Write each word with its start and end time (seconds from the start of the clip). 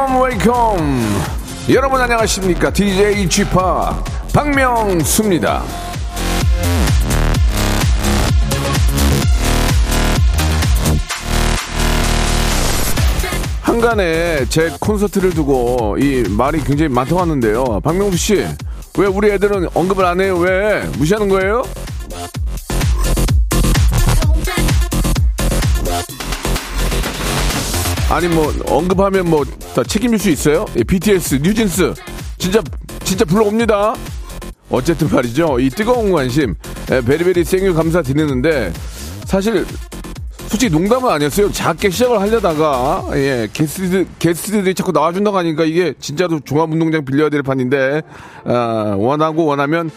Welcome 0.00 0.22
welcome 0.22 0.78
여러분 1.74 2.00
안녕하십니까 2.00 2.72
DJ 2.72 3.28
Chip 3.28 3.52
박명수입니다. 4.32 5.62
한간에 13.60 14.46
제 14.46 14.72
콘서트를 14.80 15.30
두고 15.30 15.96
이 15.98 16.24
말이 16.28 16.62
굉장히 16.64 16.88
많다고 16.88 17.20
하는데요. 17.20 17.80
박명수 17.80 18.16
씨, 18.16 18.46
왜 18.98 19.06
우리 19.06 19.30
애들은 19.30 19.68
언급을 19.74 20.04
안 20.04 20.20
해요? 20.20 20.36
왜? 20.38 20.82
무시하는 20.98 21.28
거예요? 21.28 21.62
아니 28.10 28.28
뭐 28.28 28.52
언급하면 28.66 29.30
뭐 29.30 29.44
다 29.74 29.84
책임질 29.84 30.18
수 30.18 30.30
있어요? 30.30 30.66
예, 30.76 30.82
BTS, 30.82 31.36
뉴진스 31.36 31.94
진짜 32.38 32.60
진짜 33.04 33.24
불러옵니다. 33.24 33.94
어쨌든 34.68 35.08
말이죠. 35.12 35.60
이 35.60 35.70
뜨거운 35.70 36.10
관심, 36.10 36.54
예, 36.90 37.00
베리베리 37.00 37.44
생유 37.44 37.72
감사드리는데 37.72 38.72
사실 39.26 39.64
솔직히 40.48 40.72
농담은 40.72 41.08
아니었어요. 41.08 41.52
작게 41.52 41.90
시작을 41.90 42.20
하려다가 42.20 43.04
예 43.14 43.48
게스트 43.52 44.06
게스트들이 44.18 44.74
자꾸 44.74 44.90
나와준다고 44.90 45.38
하니까 45.38 45.64
이게 45.64 45.94
진짜로 46.00 46.40
종합운동장 46.40 47.04
빌려야 47.04 47.28
될 47.28 47.42
판인데 47.44 48.02
아, 48.44 48.96
원하고 48.98 49.44
원하면 49.44 49.88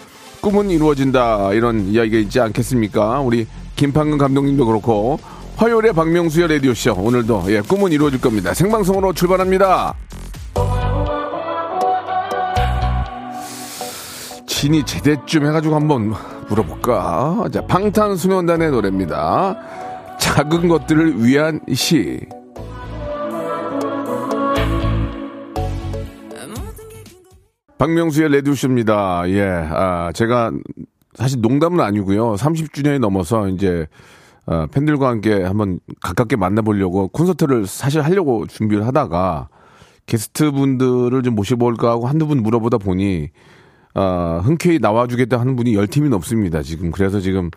꿈은 0.42 0.70
이루어진다 0.70 1.54
이런 1.54 1.88
이야기가 1.88 2.18
있지 2.18 2.40
않겠습니까? 2.40 3.22
우리 3.22 3.48
김판근 3.76 4.20
감독님도 4.20 4.68
그렇고 4.68 5.20
화요일에 5.56 5.92
박명수의 5.92 6.48
라디오 6.48 6.74
쇼 6.74 6.94
오늘도 6.94 7.46
예 7.50 7.62
꿈은 7.62 7.92
이루어질 7.92 8.20
겁니다. 8.20 8.54
생방송으로 8.54 9.14
출발합니다. 9.14 9.94
진이 14.48 14.84
제대쯤 14.86 15.46
해가지고 15.48 15.76
한번 15.76 16.14
물어볼까? 16.50 17.50
자 17.52 17.66
방탄소년단의 17.66 18.72
노래입니다. 18.72 19.58
작은 20.20 20.68
것들을 20.68 21.24
위한 21.24 21.60
시. 21.74 22.22
박명수의 27.78 28.30
레디오쇼입니다. 28.30 29.30
예, 29.30 29.42
아, 29.44 30.12
제가 30.14 30.52
사실 31.16 31.42
농담은 31.42 31.82
아니고요. 31.82 32.36
30주년이 32.36 33.00
넘어서 33.00 33.50
이제 33.50 33.88
아, 34.46 34.68
팬들과 34.72 35.08
함께 35.08 35.42
한번 35.42 35.80
가깝게 36.02 36.36
만나보려고 36.36 37.08
콘서트를 37.10 37.66
사실 37.66 38.02
하려고 38.02 38.46
준비를 38.46 38.86
하다가 38.86 39.48
게스트 40.06 40.52
분들을 40.52 41.22
좀 41.24 41.36
모셔볼까 41.36 41.92
하고 41.92 42.08
한두 42.08 42.28
분 42.28 42.44
물어보다 42.44 42.78
보니 42.78 43.30
아, 43.94 44.42
흔쾌히 44.44 44.80
나와주겠다 44.80 45.40
하는 45.40 45.56
분이 45.56 45.76
열 45.76 45.88
팀이 45.88 46.10
넘습니다. 46.10 46.62
지금 46.62 46.92
그래서 46.92 47.20
지금 47.20 47.52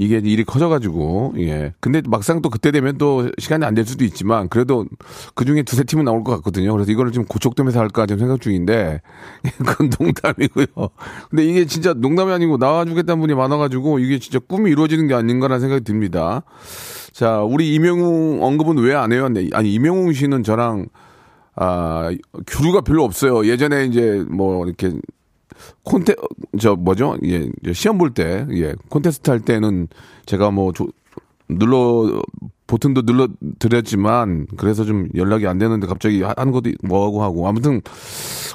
이게 0.00 0.18
일이 0.22 0.44
커져가지고 0.44 1.34
예. 1.38 1.74
근데 1.80 2.00
막상 2.06 2.40
또 2.40 2.50
그때 2.50 2.70
되면 2.70 2.98
또 2.98 3.30
시간이 3.38 3.64
안 3.64 3.74
될 3.74 3.84
수도 3.84 4.04
있지만 4.04 4.48
그래도 4.48 4.86
그 5.34 5.44
중에 5.44 5.62
두세 5.64 5.82
팀은 5.84 6.04
나올 6.04 6.22
것 6.24 6.32
같거든요. 6.36 6.72
그래서 6.72 6.90
이거를 6.92 7.10
좀 7.12 7.24
고척돔에서 7.24 7.78
할까 7.80 8.06
좀 8.06 8.18
생각 8.18 8.40
중인데 8.40 9.00
그건 9.58 9.90
농담이고요. 9.98 10.66
근데 11.30 11.44
이게 11.44 11.64
진짜 11.66 11.92
농담이 11.94 12.32
아니고 12.32 12.56
나와주겠다는 12.58 13.20
분이 13.20 13.34
많아가지고 13.34 13.98
이게 13.98 14.18
진짜 14.18 14.38
꿈이 14.38 14.70
이루어지는 14.70 15.08
게 15.08 15.14
아닌가라는 15.14 15.60
생각이 15.60 15.84
듭니다. 15.84 16.42
자, 17.12 17.40
우리 17.42 17.74
이명웅 17.74 18.42
언급은 18.42 18.78
왜 18.78 18.94
안 18.94 19.12
해요? 19.12 19.28
아니 19.52 19.74
이명웅 19.74 20.12
씨는 20.12 20.44
저랑 20.44 20.86
아 21.56 22.10
교류가 22.46 22.82
별로 22.82 23.02
없어요. 23.04 23.46
예전에 23.46 23.84
이제 23.86 24.24
뭐 24.30 24.64
이렇게 24.66 24.92
콘테 25.84 26.14
저 26.60 26.74
뭐죠? 26.74 27.16
예, 27.24 27.48
시험 27.72 27.98
볼 27.98 28.14
때, 28.14 28.46
예, 28.52 28.74
콘테스트 28.88 29.30
할 29.30 29.40
때는 29.40 29.88
제가 30.26 30.50
뭐 30.50 30.72
조, 30.72 30.88
눌러 31.48 32.22
보통도 32.66 33.02
눌러 33.02 33.28
드렸지만 33.58 34.46
그래서 34.58 34.84
좀 34.84 35.08
연락이 35.14 35.46
안 35.46 35.56
되는데 35.56 35.86
갑자기 35.86 36.22
하는 36.22 36.52
것도 36.52 36.70
뭐하고 36.82 37.22
하고 37.22 37.48
아무튼 37.48 37.80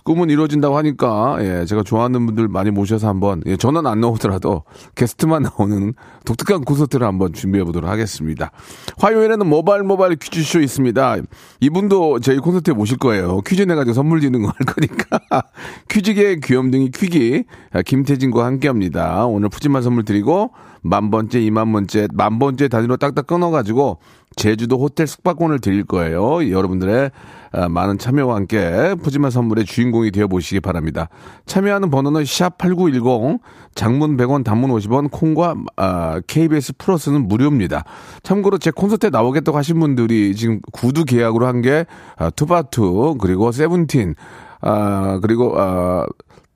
꿈은 0.03 0.29
이루어진다고 0.29 0.77
하니까 0.77 1.37
예 1.39 1.65
제가 1.65 1.81
좋아하는 1.81 2.25
분들 2.27 2.47
많이 2.47 2.69
모셔서 2.69 3.07
한번 3.07 3.41
예 3.47 3.57
저는 3.57 3.87
안 3.87 4.01
나오더라도 4.01 4.63
게스트만 4.93 5.43
나오는 5.43 5.93
독특한 6.25 6.63
콘서트를 6.63 7.07
한번 7.07 7.33
준비해 7.33 7.63
보도록 7.63 7.89
하겠습니다. 7.89 8.51
화요일에는 8.99 9.47
모바일 9.47 9.81
모바일 9.81 10.15
퀴즈쇼 10.15 10.59
있습니다. 10.59 11.17
이분도 11.61 12.19
저희 12.19 12.37
콘서트에 12.37 12.75
모실 12.75 12.97
거예요. 12.97 13.41
퀴즈 13.41 13.63
내가지고 13.63 13.95
선물 13.95 14.19
드리는 14.19 14.39
거 14.41 14.53
할 14.53 14.53
거니까 14.67 15.19
퀴즈계 15.89 16.39
귀염둥이 16.43 16.91
퀴기 16.91 17.45
김태진과 17.85 18.45
함께합니다. 18.45 19.25
오늘 19.25 19.49
푸짐한 19.49 19.81
선물 19.81 20.05
드리고 20.05 20.51
만 20.83 21.09
번째, 21.09 21.41
이만 21.41 21.71
번째, 21.71 22.07
만 22.13 22.39
번째 22.39 22.67
단위로 22.67 22.97
딱딱 22.97 23.25
끊어가지고 23.25 23.99
제주도 24.35 24.77
호텔 24.77 25.07
숙박권을 25.07 25.59
드릴 25.59 25.85
거예요. 25.85 26.49
여러분들의 26.49 27.11
아, 27.53 27.69
많은 27.69 27.97
참여와 27.97 28.35
함께 28.35 28.95
푸짐한 29.01 29.31
선물의 29.31 29.65
주인공이 29.65 30.11
되어 30.11 30.27
보시기 30.27 30.59
바랍니다. 30.59 31.07
참여하는 31.45 31.89
번호는 31.89 32.23
샵8910, 32.23 33.39
장문 33.75 34.17
100원, 34.17 34.43
단문 34.43 34.71
50원, 34.71 35.09
콩과 35.11 35.55
아, 35.77 36.21
KBS 36.27 36.73
플러스는 36.77 37.27
무료입니다. 37.27 37.85
참고로 38.23 38.57
제 38.57 38.71
콘서트에 38.71 39.09
나오겠다고 39.09 39.57
하신 39.57 39.79
분들이 39.79 40.35
지금 40.35 40.59
구두 40.71 41.05
계약으로 41.05 41.45
한게 41.45 41.85
아, 42.17 42.29
투바투, 42.31 43.17
그리고 43.21 43.51
세븐틴, 43.51 44.15
아, 44.61 45.19
그리고 45.21 45.53
아, 45.59 46.05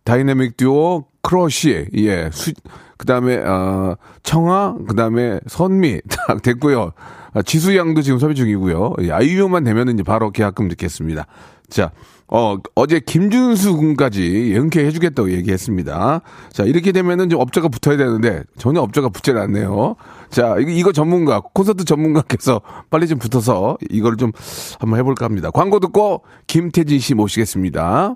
다이내믹 0.04 0.58
듀오 0.58 1.06
크러쉬, 1.28 1.88
예, 1.96 2.30
수, 2.32 2.54
그 2.96 3.06
다음에, 3.06 3.36
어, 3.36 3.98
청하, 4.24 4.78
그 4.88 4.96
다음에 4.96 5.42
선미, 5.46 6.00
딱 6.08 6.42
됐고요. 6.42 6.94
아, 7.34 7.42
지수 7.42 7.76
양도 7.76 8.02
지금 8.02 8.18
섭외 8.18 8.34
중이고요. 8.34 8.94
예, 9.02 9.12
아이유만 9.12 9.66
되면 9.66 9.90
이제 9.90 10.04
바로 10.04 10.32
계약금 10.32 10.70
듣겠습니다. 10.70 11.28
자, 11.70 11.92
어, 12.30 12.58
어제 12.76 13.02
김준수 13.02 13.76
군까지 13.76 14.54
흔쾌히 14.54 14.86
해주겠다고 14.86 15.32
얘기했습니다. 15.32 16.22
자, 16.54 16.64
이렇게 16.64 16.94
되면은 16.94 17.30
좀 17.30 17.42
업자가 17.42 17.68
붙어야 17.68 17.98
되는데 17.98 18.44
전혀 18.58 18.80
업자가 18.80 19.10
붙지 19.10 19.32
않네요. 19.32 19.98
자, 20.30 20.56
이거, 20.60 20.72
이거 20.72 20.92
전문가, 20.94 21.42
콘서트 21.42 21.84
전문가께서 21.84 22.62
빨리 22.90 23.06
좀 23.08 23.20
붙어서 23.20 23.78
이걸 23.90 24.16
좀 24.16 24.32
한번 24.80 24.98
해볼까 25.00 25.26
합니다. 25.26 25.52
광고 25.52 25.82
듣고 25.82 26.24
김태진 26.48 27.00
씨 27.00 27.16
모시겠습니다. 27.16 28.16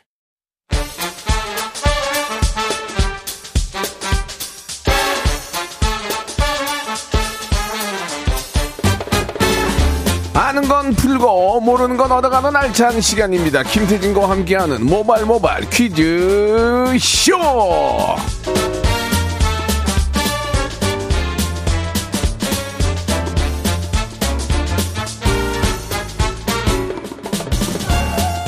아는 10.51 10.67
건 10.67 10.93
풀고 10.93 11.61
모르는 11.61 11.95
건 11.95 12.11
얻어가는 12.11 12.53
알찬 12.53 12.99
시간입니다. 12.99 13.63
김태진과 13.63 14.29
함께하는 14.29 14.85
모발 14.85 15.23
모발 15.23 15.61
퀴즈 15.69 16.97
쇼. 16.99 17.37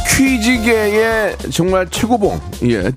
퀴즈계의 0.09 1.37
정말 1.53 1.89
최고봉, 1.89 2.37
예, 2.63 2.91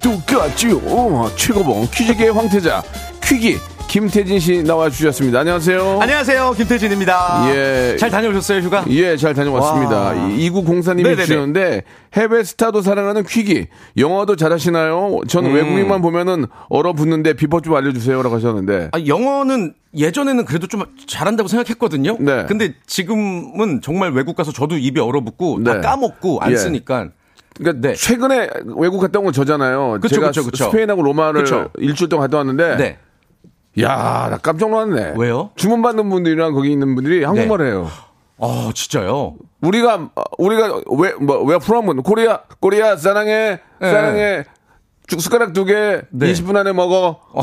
어, 1.15 1.31
최고봉, 1.37 1.87
퀴즈계의 1.93 2.33
황태자, 2.33 2.83
퀴기, 3.23 3.57
김태진 4.01 4.39
씨 4.41 4.63
나와 4.63 4.91
주셨습니다. 4.91 5.41
안녕하세요. 5.41 6.01
안녕하세요. 6.03 6.53
김태진입니다. 6.55 7.47
예. 7.49 7.97
잘 7.99 8.11
다녀오셨어요, 8.11 8.59
휴가? 8.61 8.85
예, 8.91 9.17
잘 9.17 9.33
다녀왔습니다. 9.33 9.97
와. 9.99 10.13
2904님이 10.13 10.97
네네네. 11.03 11.25
주셨는데 11.25 11.83
해외 12.13 12.45
스타도 12.45 12.83
사랑하는 12.83 13.25
퀴기 13.25 13.69
영어도 13.97 14.37
잘하시나요? 14.37 15.21
저는 15.29 15.49
음. 15.49 15.55
외국인만 15.55 16.03
보면은 16.03 16.45
얼어붙는데 16.69 17.33
비법 17.37 17.65
좀 17.65 17.75
알려주세요라고 17.75 18.35
하셨는데 18.37 18.91
아, 18.93 18.99
영어는 19.07 19.73
예전에는 19.97 20.45
그래도 20.45 20.67
좀 20.67 20.83
잘한다고 21.07 21.49
생각했거든요. 21.49 22.19
네. 22.21 22.45
근데 22.47 22.75
지금은 22.87 23.81
정말 23.81 24.13
외국 24.13 24.37
가서 24.37 24.53
저도 24.53 24.77
입이 24.77 25.01
얼어붙고 25.01 25.61
네. 25.65 25.73
다 25.73 25.81
까먹고 25.81 26.41
안 26.43 26.53
예. 26.53 26.57
쓰니까. 26.57 27.09
그러니까 27.57 27.89
네. 27.89 27.95
최근에 27.95 28.51
외국 28.77 29.01
갔다 29.01 29.19
온 29.21 29.25
건 29.25 29.33
저잖아요. 29.33 30.01
그쵸, 30.03 30.17
제가 30.17 30.27
그쵸, 30.27 30.45
그쵸. 30.45 30.65
스페인하고 30.67 31.01
로마를. 31.01 31.47
일주일 31.79 32.11
동안 32.11 32.25
갔다 32.29 32.37
왔는데 32.37 32.77
네. 32.77 32.99
야, 33.81 34.29
나 34.31 34.39
깜짝 34.39 34.71
놀랐네. 34.71 35.15
왜요? 35.17 35.51
주문 35.57 35.83
받는 35.83 36.09
분들이랑 36.09 36.55
거기 36.55 36.73
있는 36.73 36.95
분들이 36.95 37.25
한국말 37.25 37.59
네. 37.59 37.65
해요. 37.67 37.89
아, 38.39 38.71
진짜요? 38.75 39.35
우리가 39.63 40.11
우리가 40.39 40.81
where 40.99 41.13
뭐 41.21 41.43
where 41.45 41.59
from은 41.59 42.03
Korea 42.03 42.41
Korea 42.61 42.97
사랑해 42.97 43.61
네. 43.81 43.91
사랑해 43.91 44.45
죽 45.07 45.21
숟가락 45.21 45.53
두 45.53 45.65
개 45.65 46.03
네. 46.11 46.33
20분 46.33 46.57
안에 46.57 46.73
먹어. 46.73 47.21
어, 47.33 47.41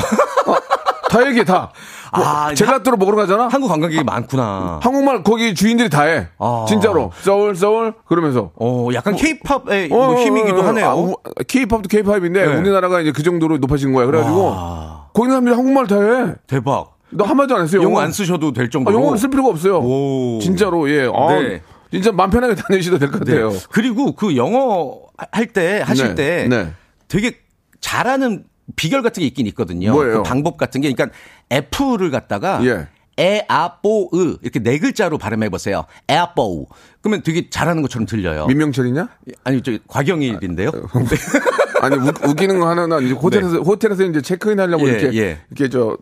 다 1.09 1.25
얘기해 1.27 1.43
다. 1.45 1.71
뭐, 2.15 2.25
아, 2.25 2.53
젤라또로 2.53 2.97
먹으러 2.97 3.17
가잖아. 3.17 3.47
한국 3.47 3.69
관광객이 3.69 4.03
많구나. 4.03 4.79
한국말 4.83 5.23
거기 5.23 5.55
주인들이 5.55 5.89
다 5.89 6.03
해. 6.03 6.27
아. 6.37 6.65
진짜로. 6.67 7.11
서울 7.21 7.55
서울 7.55 7.93
그러면서. 8.05 8.51
어, 8.55 8.89
약간 8.93 9.15
케이팝의 9.15 9.89
어, 9.91 9.95
뭐 9.95 10.15
힘이기도 10.21 10.57
어, 10.57 10.59
어, 10.61 10.67
하네요. 10.67 10.85
아, 10.85 10.95
우- 10.95 11.15
케이팝도 11.47 11.87
케이팝인데 11.89 12.45
네. 12.45 12.55
우리나라가 12.55 13.01
이제 13.01 13.11
그 13.11 13.23
정도로 13.23 13.57
높아진 13.57 13.93
거야. 13.93 14.05
그래가지고 14.05 14.45
와. 14.45 15.07
거기 15.13 15.27
사람들이 15.29 15.55
한국말 15.55 15.87
다 15.87 15.95
해. 15.99 16.33
대박. 16.47 16.93
너 17.09 17.25
한마디도 17.25 17.55
안 17.55 17.63
했어요. 17.63 17.83
영어 17.83 17.99
안 17.99 18.11
쓰셔도 18.11 18.53
될 18.53 18.65
아, 18.65 18.69
정도로. 18.69 18.97
영어를 18.97 19.17
쓸 19.17 19.29
필요가 19.29 19.49
없어요. 19.49 19.79
오. 19.79 20.39
진짜로 20.41 20.89
예. 20.89 21.07
아, 21.13 21.33
네. 21.39 21.61
진짜 21.91 22.11
맘 22.11 22.29
편하게 22.31 22.55
다니셔도 22.55 22.97
될것 22.97 23.23
네. 23.23 23.33
같아요. 23.39 23.51
그리고 23.69 24.13
그 24.13 24.35
영어 24.35 24.97
할 25.31 25.45
때 25.53 25.81
하실 25.85 26.15
네, 26.15 26.15
때 26.15 26.47
네. 26.49 26.71
되게 27.07 27.33
잘하는 27.81 28.45
비결 28.75 29.01
같은 29.01 29.21
게 29.21 29.27
있긴 29.27 29.47
있거든요. 29.47 29.93
그 29.95 30.23
방법 30.23 30.57
같은 30.57 30.81
게 30.81 30.91
그러니까 30.91 31.15
F를 31.49 32.11
갖다가 32.11 32.61
예. 32.65 32.87
에아뽀으 33.17 34.37
이렇게 34.41 34.59
네 34.59 34.79
글자로 34.79 35.17
발음해 35.17 35.49
보세요. 35.49 35.85
에아뽀우. 36.07 36.67
그러면 37.01 37.21
되게 37.21 37.49
잘하는 37.49 37.81
것처럼 37.83 38.05
들려요. 38.05 38.47
민병철이냐? 38.47 39.07
아니 39.43 39.61
저 39.61 39.77
곽영일인데요. 39.87 40.71
네. 40.71 40.79
아니 41.81 41.95
웃, 41.97 42.15
웃기는 42.25 42.59
거 42.59 42.67
하나는 42.67 43.03
이제 43.03 43.13
호텔에서 43.13 43.57
호텔에서 43.59 44.03
이제 44.05 44.21
체크인 44.21 44.59
하려고 44.59 44.87
예, 44.87 44.91
이렇게 44.93 45.17
예. 45.19 45.39
이렇게 45.51 45.69
저 45.69 45.97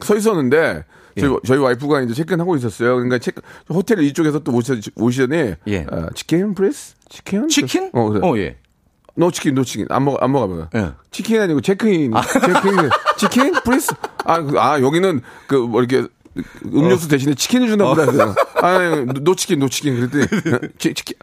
서 0.00 0.16
있었는데 0.16 0.84
저희, 1.18 1.36
저희 1.46 1.58
와이프가 1.58 2.02
이제 2.02 2.14
체크인 2.14 2.40
하고 2.40 2.56
있었어요. 2.56 2.94
그러니까 2.96 3.18
체크 3.18 3.40
호텔 3.70 4.00
이쪽에서 4.02 4.40
또 4.40 4.52
오시, 4.52 4.80
오시더니 4.96 5.54
예. 5.68 5.86
어, 5.90 6.08
치킨 6.14 6.54
please 6.54 6.94
치킨 7.08 7.48
치킨? 7.48 7.90
어, 7.92 8.08
그래. 8.10 8.20
어 8.26 8.36
예. 8.38 8.56
no 9.16 9.30
치킨 9.30 9.54
no 9.54 9.64
치킨 9.64 9.86
안 9.90 10.04
먹어 10.04 10.18
안 10.20 10.30
먹어. 10.32 10.68
예. 10.74 10.92
치킨 11.10 11.40
아니고 11.40 11.60
체크인. 11.62 12.12
체크인. 12.40 12.90
치킨? 13.16 13.52
please? 13.64 13.92
아, 14.24 14.40
그, 14.42 14.58
아 14.60 14.80
여기는 14.80 15.22
그 15.46 15.56
뭐 15.66 15.80
이렇게 15.82 16.06
음료수 16.66 17.08
대신에 17.08 17.34
치킨을 17.34 17.68
주나 17.68 17.86
보다. 17.86 18.04
그래서 18.04 18.34
아, 18.56 18.78
no 19.22 19.34
치킨 19.34 19.58
no 19.58 19.68
치킨. 19.68 20.08
그랬더니 20.08 20.68
치, 20.78 20.92
치킨 20.92 21.16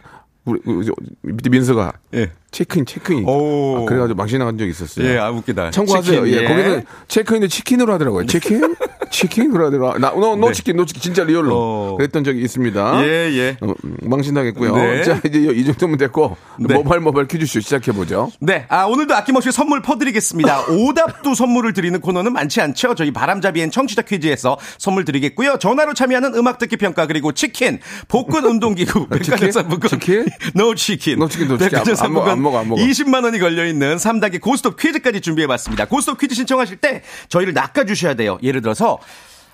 우리 0.44 0.60
우리 0.64 1.48
민서가 1.50 1.92
예. 2.14 2.32
체크인 2.54 2.86
체크인. 2.86 3.28
오. 3.28 3.78
아, 3.82 3.84
그래가지고 3.84 4.16
망신 4.16 4.38
나간 4.38 4.56
적 4.56 4.66
있었어요. 4.66 5.06
예, 5.06 5.18
아 5.18 5.28
웃기다. 5.30 5.72
참고하세요. 5.72 6.24
치킨, 6.24 6.40
예, 6.40 6.46
거기는 6.46 6.84
체크인을 7.08 7.48
치킨으로 7.48 7.92
하더라고요. 7.94 8.26
치킨? 8.26 8.76
치킨? 9.10 9.50
그러더라고요. 9.52 9.98
나, 9.98 10.10
no, 10.10 10.36
no 10.36 10.48
네. 10.48 10.52
치킨, 10.52 10.76
no 10.78 10.86
치킨. 10.86 11.02
진짜 11.02 11.24
real로. 11.24 11.54
어. 11.54 11.96
그랬던 11.96 12.22
적이 12.22 12.42
있습니다. 12.42 13.04
예, 13.04 13.08
예. 13.32 13.56
어, 13.60 13.74
음, 13.84 13.96
망신당했고요. 14.02 14.76
네. 14.76 15.02
자, 15.02 15.20
이제 15.24 15.40
이 15.40 15.64
정도면 15.64 15.98
됐고. 15.98 16.36
네. 16.60 16.74
모바일 16.74 17.00
모바일 17.00 17.26
퀴즈쇼 17.26 17.58
시작해보죠. 17.60 18.30
네, 18.40 18.66
아, 18.68 18.84
오늘도 18.84 19.14
아낌없이 19.16 19.50
선물 19.50 19.82
퍼드리겠습니다. 19.82 20.66
오답도 20.70 21.34
선물을 21.34 21.72
드리는 21.72 22.00
코너는 22.00 22.32
많지 22.32 22.60
않죠. 22.60 22.94
저희 22.94 23.10
바람잡이엔 23.10 23.72
청취자 23.72 24.02
퀴즈에서 24.02 24.58
선물 24.78 25.04
드리겠고요. 25.04 25.58
전화로 25.58 25.94
참여하는 25.94 26.34
음악 26.36 26.58
듣기 26.58 26.76
평가 26.76 27.06
그리고 27.06 27.32
치킨, 27.32 27.80
복근 28.06 28.44
운동기구, 28.44 29.08
백화점 29.08 29.50
상품권, 29.50 29.90
치킨? 29.90 30.26
no 30.54 30.74
치킨, 30.76 31.18
no 31.18 31.28
치킨, 31.28 31.48
no 31.48 31.58
치킨. 31.58 31.70
백화점 31.70 31.94
상품권 31.96 32.43
먹어, 32.44 32.58
안 32.60 32.68
먹어. 32.68 32.80
20만 32.80 33.24
원이 33.24 33.38
걸려 33.40 33.64
있는 33.66 33.96
3단계 33.96 34.40
고스톱 34.40 34.76
퀴즈까지 34.78 35.20
준비해봤습니다. 35.20 35.86
고스톱 35.86 36.18
퀴즈 36.20 36.34
신청하실 36.36 36.76
때 36.76 37.02
저희를 37.28 37.52
낚아주셔야 37.54 38.14
돼요. 38.14 38.38
예를 38.42 38.62
들어서. 38.62 38.98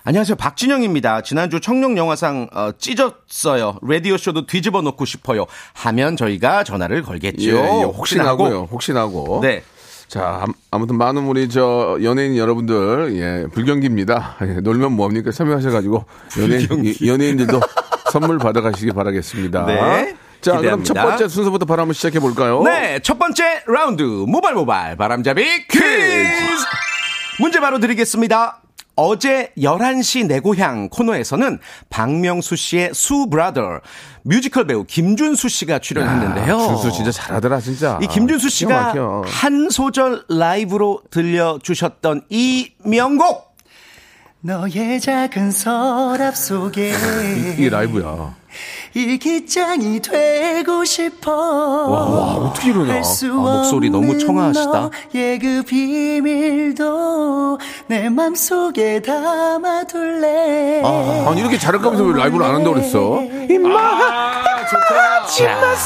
안녕하세요. 0.02 0.36
박진영입니다. 0.36 1.20
지난주 1.22 1.60
청룡 1.60 1.98
영화상 1.98 2.48
어, 2.54 2.70
찢었어요. 2.78 3.78
라디오 3.82 4.16
쇼도 4.16 4.46
뒤집어 4.46 4.80
놓고 4.80 5.04
싶어요. 5.04 5.44
하면 5.74 6.16
저희가 6.16 6.64
전화를 6.64 7.02
걸겠죠. 7.02 7.50
예, 7.50 7.52
예, 7.54 7.82
혹시나고요. 7.84 8.68
혹시나고. 8.70 9.40
네. 9.42 9.62
자, 10.08 10.40
암- 10.42 10.54
아무튼 10.70 10.96
많은 10.96 11.24
우리 11.26 11.48
저 11.50 11.98
연예인 12.02 12.36
여러분들, 12.36 13.12
예, 13.16 13.46
불경기입니다. 13.52 14.36
예, 14.42 14.46
놀면 14.60 14.92
뭐합니까? 14.92 15.30
참여하셔가지고 15.32 16.04
연예인, 16.40 16.68
이- 16.84 17.06
연예인들도 17.06 17.60
선물 18.10 18.38
받아가시기 18.38 18.92
바라겠습니다. 18.92 19.66
네, 19.66 20.16
자, 20.40 20.52
그럼 20.56 20.82
첫 20.84 20.94
기대합니다. 20.94 21.02
번째 21.04 21.28
순서부터 21.28 21.66
바로 21.66 21.82
한번 21.82 21.94
시작해 21.94 22.18
볼까요? 22.20 22.62
네, 22.62 22.98
첫 23.02 23.18
번째 23.18 23.62
라운드 23.66 24.02
모발 24.02 24.54
모발 24.54 24.96
바람잡이 24.96 25.66
퀴즈. 25.68 25.84
문제 27.38 27.60
바로 27.60 27.78
드리겠습니다. 27.78 28.60
어제 28.96 29.50
11시 29.56 30.26
내 30.26 30.40
고향 30.40 30.90
코너에서는 30.90 31.58
박명수 31.88 32.54
씨의 32.56 32.90
수 32.92 33.28
brother 33.30 33.80
뮤지컬 34.22 34.66
배우 34.66 34.84
김준수 34.84 35.48
씨가 35.48 35.78
출연했는데요. 35.78 36.58
준수 36.58 36.92
진짜 36.92 37.10
잘하더라, 37.10 37.60
진짜. 37.60 37.98
이 38.02 38.06
김준수 38.06 38.50
씨가. 38.50 38.92
한 39.26 39.70
소절 39.70 40.24
라이브로 40.28 41.00
들려주셨던 41.10 42.22
이 42.28 42.72
명곡 42.84 43.56
너의 44.42 45.00
작은 45.00 45.50
서랍 45.50 46.36
속에 46.36 46.92
이게 47.56 47.70
라이브야. 47.70 48.34
일기장이 48.94 50.00
되고 50.00 50.84
싶어 50.84 51.32
와, 51.32 52.34
어떻게 52.36 52.70
이러냐. 52.70 52.94
아, 52.94 52.96
목소리 53.32 53.90
너무 53.90 54.18
청아하시다. 54.18 54.90
너의 55.14 55.38
그 55.38 55.62
비밀도 55.66 57.58
내 57.86 58.08
맘속에 58.08 59.00
담아둘래 59.02 60.82
아니, 60.84 61.40
이렇게 61.40 61.58
잘할 61.58 61.80
거면서 61.80 62.04
왜 62.04 62.18
라이브를 62.18 62.44
안 62.46 62.54
한다고 62.56 62.74
그랬어? 62.74 63.20
자, 65.38 65.76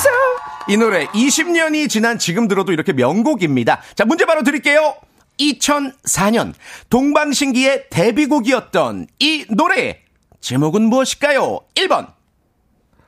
이 0.68 0.76
노래 0.76 1.06
20년이 1.08 1.88
지난 1.90 2.18
지금 2.18 2.48
들어도 2.48 2.72
이렇게 2.72 2.92
명곡입니다. 2.92 3.80
자, 3.94 4.04
문제 4.04 4.24
바로 4.24 4.42
드릴게요. 4.42 4.94
2004년 5.38 6.54
동방신기의 6.90 7.86
데뷔곡이었던 7.90 9.06
이 9.18 9.44
노래 9.50 9.98
제목은 10.40 10.82
무엇일까요? 10.82 11.60
1번, 11.74 12.06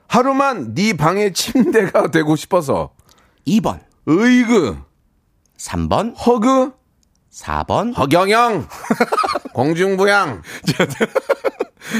하루만 0.07 0.73
네 0.73 0.93
방의 0.93 1.33
침대가 1.33 2.09
되고 2.11 2.35
싶어서. 2.35 2.91
2번, 3.47 3.79
으이그, 4.09 4.77
3번, 5.57 6.13
허그, 6.25 6.71
4번. 7.33 7.95
허경영, 7.97 8.67
공중부양. 9.53 10.41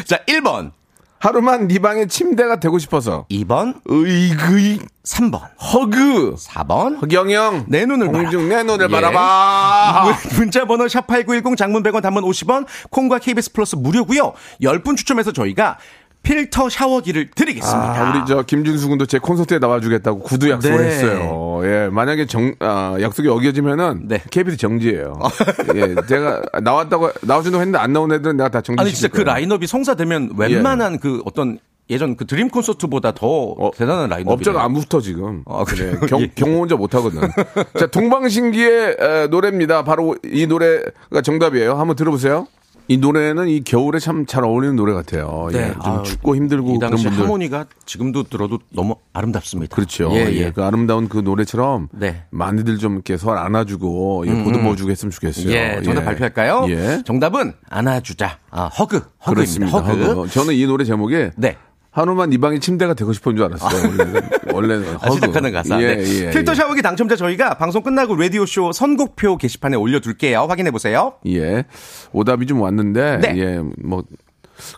자, 0.05 0.17
1번, 0.27 0.71
하루만 1.19 1.67
네 1.67 1.79
방의 1.79 2.07
침대가 2.07 2.59
되고 2.59 2.77
싶어서. 2.79 3.25
2번, 3.31 3.79
으이그, 3.89 4.85
3번, 5.05 5.39
허그, 5.61 6.35
4번. 6.37 7.01
허경영. 7.01 7.65
내 7.69 7.85
눈을 7.85 8.07
봐라. 8.11 8.23
공중 8.23 8.49
내 8.49 8.61
눈을 8.63 8.87
예. 8.89 8.91
바라봐. 8.91 10.03
문- 10.03 10.37
문자 10.39 10.65
번호 10.65 10.85
샵8910 10.85 11.55
장문 11.55 11.81
100원 11.83 12.01
단문 12.01 12.23
50원 12.23 12.65
콩과 12.89 13.19
KBS 13.19 13.53
플러스 13.53 13.75
무료고요 13.77 14.33
10분 14.61 14.97
추첨해서 14.97 15.31
저희가 15.31 15.77
필터 16.23 16.69
샤워기를 16.69 17.29
드리겠습니다 17.33 18.05
아, 18.05 18.09
우리 18.09 18.25
저 18.27 18.41
김준수 18.41 18.89
군도 18.89 19.05
제 19.05 19.17
콘서트에 19.17 19.59
나와주겠다고 19.59 20.19
구두 20.19 20.49
약속을 20.49 20.77
네. 20.77 20.83
했어요. 20.87 21.61
예, 21.63 21.89
만약에 21.89 22.25
정, 22.25 22.53
아, 22.59 22.97
약속이 22.99 23.29
어겨지면은 23.29 24.07
네. 24.07 24.21
KBS 24.29 24.57
정지예요. 24.57 25.19
예, 25.75 25.95
제가 26.07 26.41
나왔다고 26.61 27.11
나와준다고 27.21 27.61
했는데 27.61 27.77
안 27.79 27.93
나온 27.93 28.11
애들은 28.11 28.35
내가 28.37 28.49
다 28.49 28.61
정지. 28.61 28.81
아니 28.81 28.91
진짜 28.91 29.07
그 29.07 29.21
라인업이 29.21 29.67
성사되면 29.67 30.31
웬만한 30.37 30.99
그 30.99 31.21
어떤 31.25 31.59
예전 31.89 32.17
그 32.17 32.25
드림 32.25 32.49
콘서트보다 32.49 33.13
더 33.13 33.55
대단한 33.77 34.09
라인업이 34.09 34.29
어, 34.29 34.33
업자가 34.33 34.63
안 34.63 34.73
붙어 34.73 34.99
지금. 34.99 35.43
아, 35.45 35.63
그래요? 35.63 35.97
경, 36.07 36.19
예. 36.21 36.27
경호 36.35 36.59
혼자 36.59 36.75
못 36.75 36.93
하거든. 36.95 37.21
자, 37.79 37.87
동방신기의 37.87 38.97
에, 38.99 39.27
노래입니다. 39.27 39.83
바로 39.83 40.15
이 40.25 40.45
노래가 40.47 41.21
정답이에요. 41.23 41.75
한번 41.75 41.95
들어보세요. 41.95 42.47
이 42.89 42.97
노래는 42.97 43.49
이 43.49 43.63
겨울에 43.63 43.99
참 43.99 44.25
잘 44.25 44.43
어울리는 44.43 44.75
노래 44.75 44.93
같아요. 44.93 45.47
예, 45.53 45.73
좀 45.73 45.81
아유, 45.81 46.03
춥고 46.03 46.35
힘들고 46.35 46.75
이 46.75 46.77
그런 46.77 46.91
당시 46.91 47.05
분들. 47.05 47.23
하모니가 47.23 47.65
지금도 47.85 48.23
들어도 48.23 48.59
너무 48.73 48.95
아름답습니다. 49.13 49.75
그렇죠. 49.75 50.09
예, 50.13 50.25
예, 50.31 50.35
예. 50.37 50.51
그 50.51 50.63
아름다운 50.63 51.07
그 51.09 51.17
노래처럼 51.19 51.89
네. 51.91 52.23
음, 52.31 52.37
많이들 52.37 52.77
좀 52.77 52.93
이렇게 52.95 53.17
서 53.17 53.31
안아주고 53.31 54.25
예, 54.27 54.43
보듬어주고 54.43 54.89
했으면 54.91 55.11
좋겠어요. 55.11 55.51
예, 55.51 55.81
정답 55.83 56.05
발표할까요? 56.05 56.65
예. 56.69 57.03
정답은 57.05 57.53
안아주자. 57.69 58.37
아, 58.51 58.65
허그. 58.67 58.95
허그입니다. 59.25 59.33
그렇습니다. 59.33 59.77
허그. 59.79 60.03
허그. 60.05 60.29
저는 60.29 60.53
이 60.55 60.65
노래 60.65 60.83
제목에 60.85 61.31
네. 61.35 61.57
한우만 61.97 62.31
이 62.31 62.37
방이 62.37 62.59
침대가 62.59 62.93
되고 62.93 63.11
싶은 63.11 63.35
줄 63.35 63.45
알았어요. 63.45 63.89
원래는, 63.89 64.29
원래는 64.53 64.97
아. 65.01 65.09
시작하는 65.09 65.51
가사. 65.51 65.81
예, 65.81 65.95
네. 65.95 66.25
예, 66.25 66.29
필터 66.29 66.51
예. 66.51 66.55
샤워기 66.55 66.83
당첨자 66.83 67.15
저희가 67.15 67.55
방송 67.55 67.81
끝나고 67.81 68.15
라디오쇼 68.15 68.71
선곡표 68.71 69.37
게시판에 69.37 69.75
올려둘게요. 69.77 70.41
확인해보세요. 70.41 71.13
예. 71.25 71.65
오답이 72.11 72.45
좀 72.45 72.61
왔는데, 72.61 73.17
네. 73.17 73.33
예, 73.37 73.63
뭐, 73.83 74.03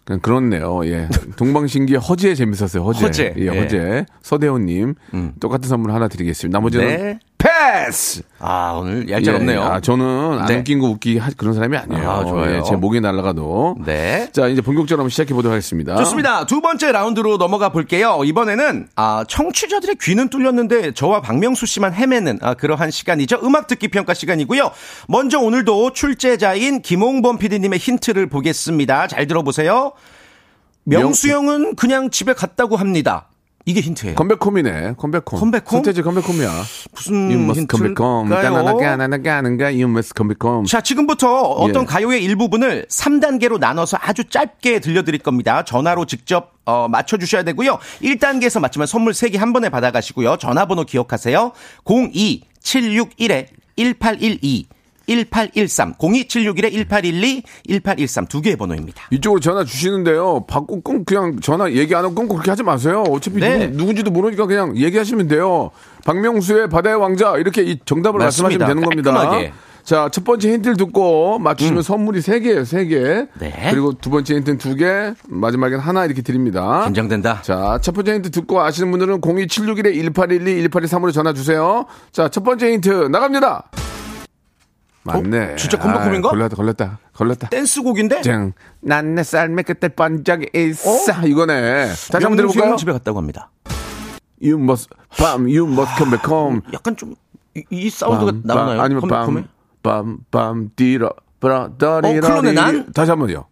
그냥 0.06 0.22
그렇네요. 0.22 0.80
예. 0.86 1.10
동방신기 1.36 1.96
허재 1.96 2.36
재밌었어요. 2.36 2.84
허재. 2.84 3.06
허재. 3.06 3.34
예, 3.38 3.42
예. 3.42 3.50
음. 3.50 3.64
허재. 3.64 4.06
서대호님. 4.22 4.96
똑같은 5.42 5.68
선물 5.68 5.92
하나 5.92 6.08
드리겠습니다. 6.08 6.58
나머지는 6.58 6.88
네. 6.88 7.20
패스! 7.39 8.22
아, 8.38 8.74
오늘 8.77 9.10
얄짤없네요. 9.10 9.60
예, 9.60 9.63
아, 9.63 9.79
저는 9.79 10.39
안 10.39 10.46
네. 10.48 10.58
웃긴 10.58 10.79
거 10.79 10.88
웃기게 10.88 11.19
하- 11.19 11.29
그런 11.38 11.53
사람이 11.53 11.75
아니에요. 11.77 12.10
아, 12.12 12.25
좋아요. 12.25 12.58
예, 12.58 12.62
제 12.63 12.75
목이 12.75 13.00
날아가도. 13.00 13.77
네. 13.86 14.29
자, 14.34 14.48
이제 14.48 14.62
본격적으로 14.62 15.03
한번 15.03 15.10
시작해 15.10 15.34
보도록 15.34 15.53
하겠습니다. 15.53 15.96
좋습니다. 15.96 16.46
두 16.46 16.60
번째 16.60 16.91
라운드로 16.91 17.38
넘어가 17.38 17.69
볼게요. 17.69 18.19
이번에는 18.25 18.89
아, 18.98 19.24
청취자들의 19.27 19.96
귀는 20.01 20.27
뚫렸는데 20.29 20.91
저와 20.91 21.22
박명수 21.22 21.65
씨만 21.65 21.93
헤매는 21.93 22.39
아, 22.41 22.55
그러한 22.55 22.91
시간이죠. 22.91 23.39
음악 23.43 23.67
듣기 23.67 23.88
평가 23.88 24.13
시간이고요. 24.13 24.72
먼저 25.08 25.39
오늘도 25.39 25.93
출제자인 25.93 26.81
김홍범 26.81 27.38
PD님의 27.38 27.79
힌트를 27.79 28.27
보겠습니다. 28.27 29.08
잘 29.08 29.27
들어보세요. 29.27 29.93
명수 30.84 31.29
형은 31.29 31.75
그냥 31.77 32.10
집에 32.10 32.34
갔다고 32.34 32.75
합니다. 32.75 33.29
이게 33.70 33.82
힌트예요. 33.82 34.16
컴백홈이네. 34.16 34.96
컴백홈. 34.98 35.40
컴백홈? 35.40 35.68
서태지 35.68 36.02
컴백홈이야. 36.02 36.64
무슨 36.92 37.30
You 37.30 37.44
must 37.44 37.68
come 37.70 37.94
back 37.94 38.04
home. 38.04 38.28
자, 40.66 40.82
지금부터 40.82 41.42
어떤 41.42 41.84
예. 41.84 41.86
가요의 41.86 42.24
일부분을 42.24 42.88
3단계로 42.90 43.60
나눠서 43.60 44.00
아주 44.02 44.24
짧게 44.24 44.80
들려드릴 44.80 45.20
겁니다. 45.20 45.64
전화로 45.64 46.06
직접 46.06 46.54
어, 46.66 46.88
맞춰주셔야 46.90 47.44
되고요. 47.44 47.78
1단계에서 48.02 48.60
맞추면 48.60 48.88
선물 48.88 49.14
3개 49.14 49.38
한 49.38 49.54
번에 49.54 49.70
받아가시고요. 49.70 50.38
전화번호 50.38 50.86
기억하세요. 50.86 51.52
02-761-1812. 51.86 54.66
1813 55.10 55.96
02761에 55.96 56.72
1812 56.74 57.44
1813두 57.70 58.44
개의 58.44 58.56
번호입니다. 58.56 59.04
이쪽으로 59.12 59.39
전화 59.39 59.63
주시는데요. 59.63 60.46
받고 60.48 60.82
꼭 60.82 61.06
그냥 61.06 61.39
전화 61.42 61.72
얘기 61.72 61.96
안 61.96 62.06
하고 62.06 62.16
끊고 62.16 62.36
그렇게 62.36 62.51
하지 62.51 62.63
마세요. 62.63 63.04
어차피 63.10 63.38
네. 63.38 63.68
누구, 63.68 63.78
누군지도 63.78 64.12
모르니까 64.12 64.46
그냥 64.46 64.78
얘기하시면 64.78 65.28
돼요. 65.28 65.72
박명수의 66.06 66.70
바다의 66.70 66.96
왕자 66.98 67.38
이렇게 67.38 67.63
이 67.63 67.80
정답을 67.86 68.20
맞습니다. 68.20 68.44
말씀하시면 68.66 68.68
되는 68.68 68.84
겁니다. 68.84 69.12
깔끔하게. 69.13 69.54
자, 69.84 70.08
첫 70.12 70.24
번째 70.24 70.54
힌트를 70.54 70.78
듣고 70.78 71.39
맞추시면 71.39 71.82
선물이 71.82 72.22
세개예요세개 72.22 72.96
음. 72.96 73.28
네. 73.39 73.68
그리고 73.72 73.94
두 73.94 74.12
번째 74.12 74.36
힌트는 74.36 74.58
두개 74.60 75.13
마지막엔 75.28 75.80
하나 75.80 76.06
이렇게 76.06 76.22
드립니다. 76.22 76.84
긴장된다. 76.86 77.42
자, 77.42 77.80
첫 77.82 77.96
번째 77.96 78.13
힌트 78.16 78.30
듣고 78.30 78.62
아시는 78.62 78.92
분들은 78.92 79.22
02761에 79.22 79.96
1812, 79.96 80.68
1823으로 80.70 81.12
전화 81.12 81.34
주세요. 81.34 81.86
자, 82.12 82.30
첫 82.30 82.44
번째 82.44 82.72
힌트 82.74 82.89
나갑니다. 83.12 83.70
맞네. 85.13 85.54
어? 85.54 85.56
진짜 85.56 85.78
컴백홈인가? 85.78 86.30
아, 86.30 86.32
걸렸다, 86.32 86.56
걸렸다, 86.56 87.00
걸렸다. 87.13 87.50
댄스곡인데? 87.50 88.22
짱. 88.22 88.54
난내 88.82 89.24
삶의 89.24 89.63
끝에 89.66 89.89
번쩍 89.89 90.42
있어. 90.56 91.25
이거네. 91.25 91.88
다시 91.88 92.12
한번 92.12 92.36
들어볼까요? 92.38 92.75
집에 92.75 92.92
갔다고 92.92 93.18
합니다. 93.18 93.51
You 94.42 94.58
must, 94.62 94.89
밤, 95.18 95.42
you 95.44 95.66
must 95.68 95.96
come 95.98 96.12
back 96.12 96.32
home. 96.32 96.62
약간 96.74 96.96
좀 96.96 97.16
이, 97.56 97.63
이 97.70 97.89
사운드가 97.89 98.32
밤, 98.32 98.42
나오나요? 98.46 98.78
밤, 98.78 98.86
아니면 98.86 99.01
컴백홈에? 99.01 99.42
밤, 99.82 100.04
밤, 100.04 100.18
밤, 100.32 100.70
뒤로, 100.75 101.10
브라, 101.39 101.72
더리라리. 101.78 102.22
클론의 102.22 102.54
난? 102.54 102.92
다시 102.94 103.12
한 103.12 103.20
번요. 103.20 103.46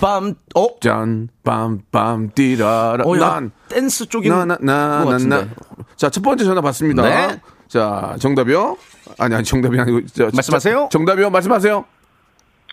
밤, 0.00 0.34
어? 0.54 0.66
짠, 0.80 1.28
밤, 1.44 1.80
밤, 1.92 2.30
뒤라라. 2.30 3.04
어, 3.04 3.16
야, 3.16 3.18
난. 3.20 3.50
댄스 3.68 4.06
쪽인 4.06 4.32
나, 4.32 4.44
나, 4.44 4.56
나, 4.60 5.04
것 5.04 5.10
나, 5.10 5.18
나. 5.18 5.36
같은데. 5.38 5.54
자, 5.96 6.08
첫 6.10 6.22
번째 6.22 6.44
전화 6.44 6.60
받습니다. 6.60 7.02
네. 7.02 7.40
자, 7.74 8.16
정답이요? 8.18 8.76
아니, 9.18 9.32
아니, 9.36 9.44
정답이 9.44 9.78
아니고. 9.78 10.04
저, 10.06 10.28
저, 10.28 10.36
말씀하세요. 10.36 10.88
정답이요? 10.90 11.30
말씀하세요. 11.30 11.84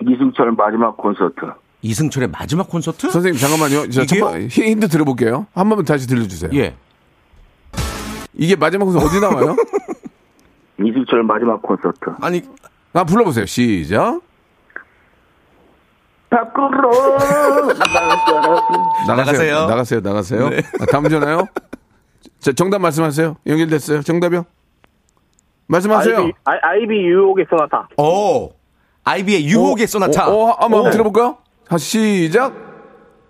이승철 0.02 0.54
마지막 0.54 0.98
콘서트. 0.98 1.36
이승철의 1.84 2.30
마지막 2.30 2.68
콘서트? 2.68 3.08
선생님, 3.12 3.40
잠깐만요. 3.40 3.90
자, 3.92 4.02
힌- 4.04 4.48
힌트 4.50 4.88
들어볼게요. 4.88 5.46
한 5.54 5.70
번만 5.70 5.86
다시 5.86 6.08
들려주세요. 6.08 6.50
예. 6.56 6.76
이게 8.34 8.56
마지막 8.56 8.86
콘서트 8.86 9.06
어디 9.06 9.20
나와요? 9.20 9.56
이승철 10.84 11.22
마지막 11.24 11.62
콘서트. 11.62 12.00
아니, 12.20 12.42
아, 12.94 13.04
불러보세요. 13.04 13.46
시작. 13.46 14.20
밖으로 16.32 16.92
나가서 19.08 19.16
나가세요. 19.16 19.66
나가세요. 19.68 20.02
나가세요. 20.02 20.50
네. 20.50 20.62
아, 20.82 20.86
다음 20.88 21.08
전화요. 21.08 21.48
자, 22.40 22.52
정답 22.54 22.80
말씀하세요. 22.80 23.38
연결됐어요. 23.46 24.02
정답이요? 24.02 24.46
말씀하세요. 25.68 26.18
아이비, 26.18 26.34
아이, 26.46 26.58
아이비 26.62 26.96
유혹의 26.96 27.46
소나타. 27.50 27.88
오. 27.98 28.52
아이비의 29.04 29.48
유혹의 29.48 29.88
소나타. 29.88 30.30
어, 30.30 30.34
어, 30.34 30.56
한번 30.60 30.90
들어볼까요? 30.92 31.38
다 31.68 31.78
시작. 31.78 32.54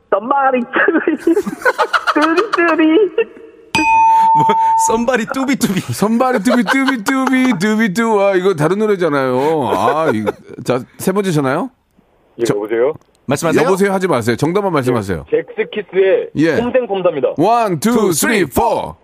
썸바리 0.10 0.62
뚜리 0.62 2.52
뚜리 2.56 2.98
썸바리 4.88 5.26
뚜비 5.34 5.56
뚜비. 5.58 5.80
선발이 5.82 6.40
뚜비 6.40 6.64
뚜비 6.64 7.04
뚜비 7.04 7.60
뚜비 7.60 7.94
뚜. 7.94 8.22
아, 8.22 8.36
이거 8.36 8.54
다른 8.56 8.80
노래잖아요. 8.80 9.68
아, 9.68 10.12
이, 10.14 10.24
자, 10.64 10.80
세 10.98 11.12
번째 11.12 11.32
전화요? 11.32 11.70
예, 12.40 12.44
여보세요? 12.50 12.94
말씀하세요. 13.26 13.64
여보세요 13.66 13.92
하지 13.94 14.08
마세요. 14.08 14.36
정답만 14.38 14.72
말씀하세요. 14.74 15.26
젝스키스의 15.30 16.30
예. 16.36 16.56
폼생폼사입니다. 16.62 17.34
one, 17.38 17.80
two, 17.80 18.14
three, 18.14 18.46
four. 18.46 18.96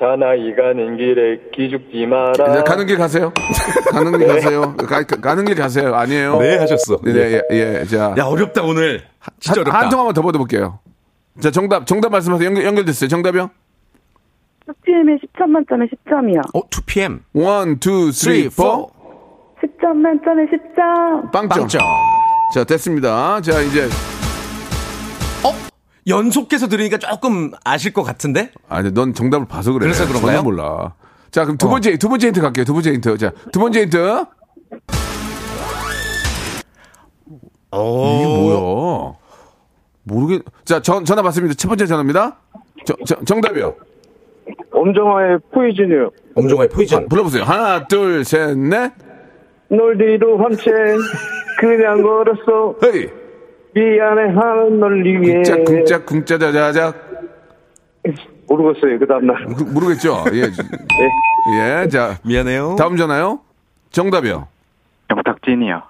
사나이 0.00 0.54
가는 0.56 0.96
길에 0.96 1.38
기죽지 1.54 2.06
마라. 2.06 2.52
이제 2.52 2.62
가는 2.62 2.86
길 2.86 2.96
가세요. 2.96 3.32
가는 3.92 4.16
길 4.18 4.26
가세요. 4.26 4.74
가, 4.76 5.02
가, 5.04 5.34
는 5.34 5.44
길 5.44 5.54
가세요. 5.54 5.94
아니에요. 5.94 6.38
네, 6.38 6.56
하셨어. 6.56 6.96
네, 7.04 7.12
예, 7.52 7.80
예. 7.80 7.84
자. 7.84 8.14
야, 8.16 8.24
어렵다, 8.24 8.62
오늘. 8.62 9.02
진짜 9.38 9.60
한, 9.60 9.66
어렵다. 9.66 9.78
한 9.78 9.90
통 9.90 9.98
한번 10.00 10.14
더 10.14 10.22
받아볼게요. 10.22 10.78
자, 11.40 11.50
정답, 11.50 11.86
정답 11.86 12.10
말씀하세요. 12.12 12.46
연결, 12.46 12.64
연결됐어요. 12.64 13.08
정답이요? 13.08 13.50
2PM의 14.84 15.16
10점 15.18 15.46
만점에 15.48 15.86
10점이요. 15.86 16.40
어, 16.54 16.60
2PM. 16.70 17.20
one, 17.34 17.78
two, 17.78 18.10
three, 18.12 18.48
four. 18.48 18.90
10점 19.62 19.96
만점에 19.96 20.44
10점. 20.46 21.30
빵점. 21.30 21.48
빵점. 21.48 21.80
자, 22.54 22.64
됐습니다. 22.64 23.40
자, 23.42 23.60
이제. 23.60 23.84
어? 25.44 25.52
연속해서 26.06 26.68
들으니까 26.68 26.98
조금 26.98 27.52
아실 27.64 27.92
것 27.92 28.02
같은데? 28.02 28.50
아니, 28.68 28.92
넌 28.92 29.14
정답을 29.14 29.46
봐서 29.46 29.72
그래. 29.72 29.84
그래서 29.84 30.06
그런가요? 30.06 30.30
어. 30.30 30.32
전혀 30.36 30.42
몰라. 30.42 30.94
자, 31.30 31.44
그럼 31.44 31.56
두 31.58 31.68
번째, 31.68 31.96
두 31.96 32.08
번째 32.08 32.28
힌트 32.28 32.40
갈게요. 32.40 32.64
두 32.64 32.72
번째 32.72 32.92
힌트. 32.92 33.18
자, 33.18 33.32
두 33.52 33.60
번째 33.60 33.82
힌트. 33.82 34.24
이게 37.72 38.26
뭐야? 38.26 39.12
모르겠, 40.02 40.42
자, 40.64 40.80
전, 40.82 41.04
전화 41.04 41.22
받습니다. 41.22 41.54
첫 41.54 41.68
번째 41.68 41.86
전화입니다. 41.86 42.38
저, 42.84 42.94
저, 43.06 43.16
정답이요. 43.24 43.74
엄정화의 44.72 45.38
포이즌이요. 45.52 46.10
엄정화의 46.34 46.68
포이즌. 46.70 47.08
불러보세요. 47.08 47.44
하나, 47.44 47.86
둘, 47.86 48.24
셋, 48.24 48.56
넷. 48.58 48.92
널 49.68 49.96
뒤로 49.96 50.36
함채 50.42 50.70
그냥 51.60 52.02
걸었어 52.02 52.74
헤이. 52.82 53.19
미안해 53.74 54.34
하는 54.34 54.80
널 54.80 55.04
위해 55.04 55.36
쿵짝, 55.36 55.64
쿵짝, 55.64 56.06
쿵짜자자작. 56.06 57.10
모르겠어요 58.48 58.98
그 58.98 59.06
다음날 59.06 59.44
그, 59.56 59.62
모르겠죠? 59.62 60.24
예. 60.32 60.50
예, 61.82 61.88
자. 61.88 62.18
미안해요. 62.24 62.74
다음 62.76 62.96
전화요. 62.96 63.40
정답이요. 63.90 64.48
영탁진이요 65.10 65.82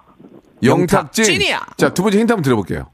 영탁진. 0.63 1.23
영탁진이야. 1.25 1.59
자, 1.77 1.91
두 1.93 2.01
번째 2.03 2.19
힌트 2.19 2.31
한번 2.31 2.43
들어볼게요. 2.43 2.87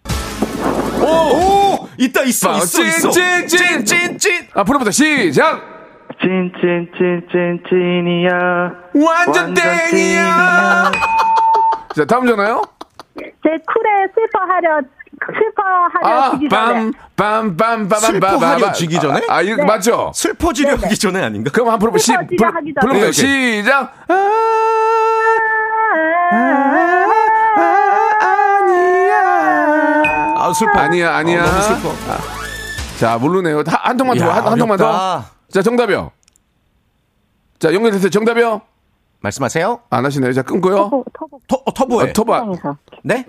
오! 1.02 1.06
오! 1.06 1.88
있다, 1.98 2.24
있어, 2.24 2.52
빠, 2.52 2.58
있어, 2.58 2.84
있어. 2.84 3.10
찐, 3.12 3.48
찐, 3.48 3.86
찐, 3.86 4.18
찐. 4.18 4.48
아. 4.54 4.64
시작! 4.92 5.62
찐찐찐찐찐이야 6.22 8.30
완전 8.96 9.54
땡이야! 9.54 10.92
자, 11.96 12.06
다음 12.06 12.26
전화요. 12.26 12.62
제 13.18 13.50
쿨에 13.50 14.08
슬퍼하려, 14.14 14.82
슬퍼하려 15.40 16.22
아, 16.22 16.32
지기 16.32 16.50
전에. 16.50 16.92
빰, 16.92 16.94
빰, 17.16 17.58
빰, 17.58 17.88
빰, 17.88 17.90
빰, 17.90 18.00
슬퍼하려 18.00 18.68
빰, 18.68 18.74
지기 18.74 19.00
전에? 19.00 19.22
아, 19.28 19.36
아, 19.38 19.42
이거 19.42 19.64
맞죠? 19.66 20.12
슬퍼지려 20.14 20.76
하기 20.76 20.98
전에 20.98 21.22
아닌가? 21.24 21.50
그럼 21.52 21.68
한번 21.70 21.80
불러보 21.80 21.98
시, 21.98 22.08
슬퍼지려 22.08 22.48
하기 22.48 22.74
전에. 22.74 22.88
불러보세요. 22.94 23.28
오케이, 23.28 23.62
시작! 23.62 23.94
아, 24.08 24.14
아, 27.60 28.58
아니야. 28.64 30.34
아, 30.38 30.54
슬퍼. 30.54 30.80
아니야, 30.80 31.16
아니야. 31.16 31.44
어, 31.44 31.48
너무 31.48 31.62
슬퍼. 31.62 31.90
아. 32.12 32.18
자, 33.00 33.18
모르네요. 33.18 33.64
다- 33.64 33.80
한 33.84 33.98
통만 33.98 34.18
더, 34.18 34.26
야, 34.28 34.36
한, 34.36 34.48
한 34.48 34.58
통만 34.58 34.78
더. 34.78 34.86
어렵다. 34.88 35.32
자, 35.52 35.62
정답이요. 35.62 36.12
자, 37.60 37.74
연결됐어요. 37.74 38.10
정답이요. 38.10 38.62
말씀하세요. 39.20 39.82
안 39.90 40.06
하시네요. 40.06 40.32
자, 40.34 40.42
끊고요. 40.44 40.76
터보, 40.76 41.06
터보. 41.14 41.40
토, 41.48 41.56
어, 41.66 41.74
터보에. 41.74 42.10
아, 42.10 42.14
터바. 42.14 42.46
네? 43.08 43.26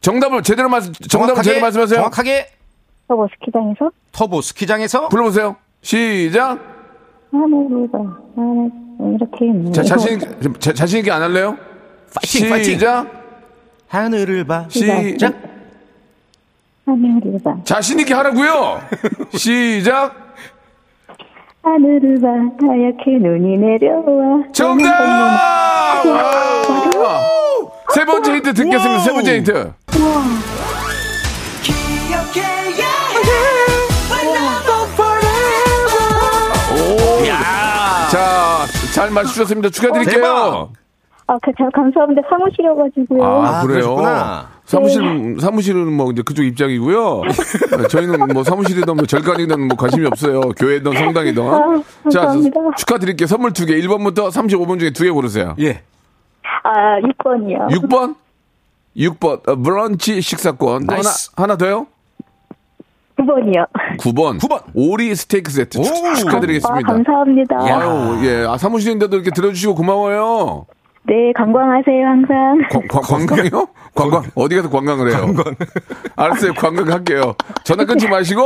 정답을 0.00 0.42
제대로 0.42 0.68
말씀, 0.70 0.92
정답을 0.94 1.08
정확하게, 1.34 1.42
제대로 1.44 1.60
말씀하세요. 1.60 1.96
정확하게 1.98 2.46
터보 3.08 3.28
스키장에서. 3.34 3.90
터보 4.12 4.40
스키장에서 4.40 5.08
불러보세요. 5.10 5.56
시작. 5.82 6.58
하늘을 7.30 7.90
봐. 7.90 7.98
하늘, 8.34 8.70
이렇게. 9.14 9.72
자, 9.72 9.82
자신, 9.82 10.18
자, 10.58 10.72
자신 10.72 10.98
있게 11.00 11.10
안 11.10 11.20
할래요? 11.22 11.56
파이팅, 12.14 12.48
파이팅. 12.48 12.72
시작. 12.74 13.06
하늘을 13.88 14.44
봐. 14.44 14.66
시작. 14.70 15.34
하늘을 16.86 17.38
봐. 17.44 17.56
자신 17.64 18.00
있게 18.00 18.14
하라고요. 18.14 18.80
시작. 19.36 20.14
하늘을 21.62 22.20
봐. 22.20 22.28
하얗게 22.66 23.18
눈이 23.20 23.58
내려와. 23.58 24.44
정답! 24.52 24.90
와! 27.92 27.94
세 27.94 28.04
번째 28.04 28.34
힌트 28.34 28.54
듣겠습니다. 28.54 28.98
세 29.00 29.12
번째 29.12 29.36
힌트. 29.36 29.72
야. 37.28 38.08
자, 38.10 38.66
잘 38.94 39.10
맞추셨습니다. 39.10 39.70
축하드릴게요. 39.70 40.14
대박. 40.14 40.68
아, 41.28 41.38
그, 41.42 41.52
잘 41.56 41.70
감사합니다. 41.72 42.22
사무실이어가지고요. 42.28 43.24
아, 43.24 43.60
아, 43.60 43.62
그래요? 43.62 43.94
그러셨구나. 43.96 44.48
사무실, 44.64 45.36
사무실은 45.40 45.92
뭐 45.92 46.10
이제 46.12 46.22
그쪽 46.22 46.44
입장이고요. 46.44 47.22
저희는 47.90 48.28
뭐 48.32 48.42
사무실이든 48.44 48.96
뭐 48.96 49.06
절간이든 49.06 49.68
뭐 49.68 49.76
관심이 49.76 50.06
없어요. 50.06 50.40
교회든 50.58 50.92
성당이든. 50.94 51.42
아, 51.46 51.82
자, 52.10 52.20
감사합니다. 52.20 52.60
축하드릴게요. 52.76 53.26
선물 53.26 53.52
두 53.52 53.66
개. 53.66 53.74
1번부터 53.80 54.30
35번 54.30 54.78
중에 54.80 54.90
두 54.90 55.04
개 55.04 55.10
고르세요. 55.10 55.54
예. 55.60 55.82
아, 56.62 57.00
6번이요. 57.00 57.68
6번? 57.70 58.14
6번. 58.96 59.48
어, 59.48 59.56
브런치 59.56 60.20
식사권. 60.20 60.86
또 60.86 60.92
하나, 60.92 61.02
nice. 61.02 61.30
하나 61.36 61.56
더요? 61.56 61.86
9번이요. 63.18 63.66
9번. 63.98 64.38
9번. 64.40 64.62
오리 64.74 65.14
스테이크 65.14 65.50
세트. 65.50 65.80
축- 65.82 65.94
오. 66.04 66.06
아, 66.08 66.14
축하드리겠습니다. 66.14 66.92
감사합니다. 66.92 67.56
아유, 67.60 68.20
예. 68.26 68.46
아, 68.48 68.56
사무실인데도 68.56 69.16
이렇게 69.16 69.30
들어주시고 69.30 69.74
고마워요. 69.74 70.66
네, 71.04 71.32
관광하세요, 71.36 72.06
항상. 72.06 72.58
관- 72.70 72.88
관- 72.88 73.02
관광이요? 73.26 73.66
관광. 73.94 74.22
어디 74.34 74.56
가서 74.56 74.70
관광을 74.70 75.10
해요? 75.10 75.20
관광. 75.26 75.54
알았어요. 76.16 76.54
관광 76.54 76.88
할게요. 76.90 77.34
전화 77.64 77.84
끊지 77.84 78.08
마시고, 78.08 78.42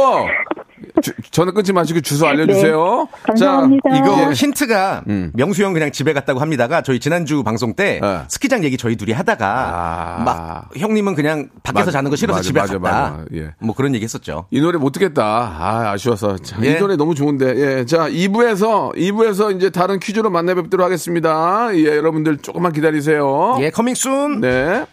주- 1.02 1.12
전화 1.30 1.52
끊지 1.52 1.72
마시고 1.72 2.00
주소 2.00 2.26
알려주세요. 2.26 3.08
네, 3.10 3.20
감사합니다. 3.24 3.96
이거 3.96 4.26
예. 4.28 4.32
힌트가 4.32 5.04
명수 5.34 5.62
형 5.64 5.72
그냥 5.72 5.90
집에 5.92 6.12
갔다고 6.12 6.40
합니다가 6.40 6.82
저희 6.82 7.00
지난주 7.00 7.42
방송 7.42 7.74
때 7.74 7.98
네. 8.02 8.22
스키장 8.28 8.64
얘기 8.64 8.76
저희 8.76 8.96
둘이 8.96 9.12
하다가 9.12 9.46
아. 9.46 10.22
막 10.24 10.68
형님은 10.76 11.14
그냥 11.14 11.48
밖에서 11.62 11.86
맞아, 11.86 11.90
자는 11.92 12.10
거 12.10 12.16
싫어서 12.16 12.38
맞아, 12.38 12.46
집에 12.46 12.60
맞아, 12.60 12.78
갔다. 12.78 13.10
맞아. 13.10 13.24
예. 13.34 13.50
뭐 13.60 13.74
그런 13.74 13.94
얘기 13.94 14.04
했었죠. 14.04 14.46
이 14.50 14.60
노래 14.60 14.78
못 14.78 14.90
듣겠다. 14.92 15.24
아, 15.24 15.90
아쉬워서. 15.92 16.36
자, 16.38 16.56
예. 16.62 16.72
이 16.72 16.78
노래 16.78 16.96
너무 16.96 17.14
좋은데. 17.14 17.54
예. 17.80 17.84
자, 17.84 18.08
2부에서, 18.08 18.94
2부에서 18.96 19.54
이제 19.56 19.70
다른 19.70 19.98
퀴즈로 20.00 20.30
만나 20.30 20.54
뵙도록 20.54 20.84
하겠습니다. 20.84 21.68
예, 21.74 21.84
여러분들 21.96 22.38
조금만 22.38 22.72
기다리세요. 22.72 23.56
예, 23.60 23.70
coming 23.70 23.94
soon. 23.94 24.40
네. 24.40 24.84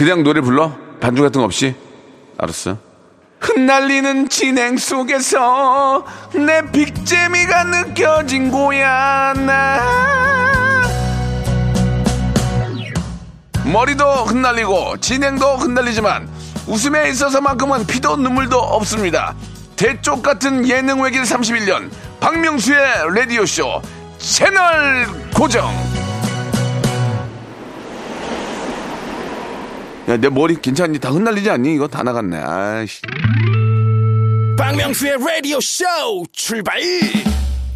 그냥 0.00 0.22
노래 0.22 0.40
불러? 0.40 0.72
반주 0.98 1.20
같은 1.20 1.42
거 1.42 1.44
없이? 1.44 1.74
알았어. 2.38 2.78
흩날리는 3.38 4.30
진행 4.30 4.78
속에서 4.78 6.06
내 6.32 6.62
big재미가 6.72 7.64
느껴진 7.64 8.50
거야, 8.50 9.34
나. 9.34 9.82
머리도 13.70 14.06
흩날리고 14.24 14.96
진행도 15.02 15.56
흩날리지만 15.58 16.30
웃음에 16.66 17.10
있어서만큼은 17.10 17.84
피도 17.86 18.16
눈물도 18.16 18.56
없습니다. 18.58 19.34
대쪽 19.76 20.22
같은 20.22 20.66
예능 20.66 21.02
외길 21.02 21.24
31년 21.24 21.90
박명수의 22.20 23.14
라디오쇼 23.14 23.82
채널 24.16 25.06
고정. 25.34 25.70
야, 30.10 30.16
내 30.16 30.28
머리 30.28 30.56
괜찮니? 30.60 30.98
다 30.98 31.10
흩날리지 31.10 31.48
않니? 31.50 31.72
이거 31.74 31.86
다 31.86 32.02
나갔네. 32.02 32.36
아이씨. 32.36 33.00
박명수의 34.58 35.16
라디오 35.24 35.60
쇼 35.60 35.84
출발 36.32 36.80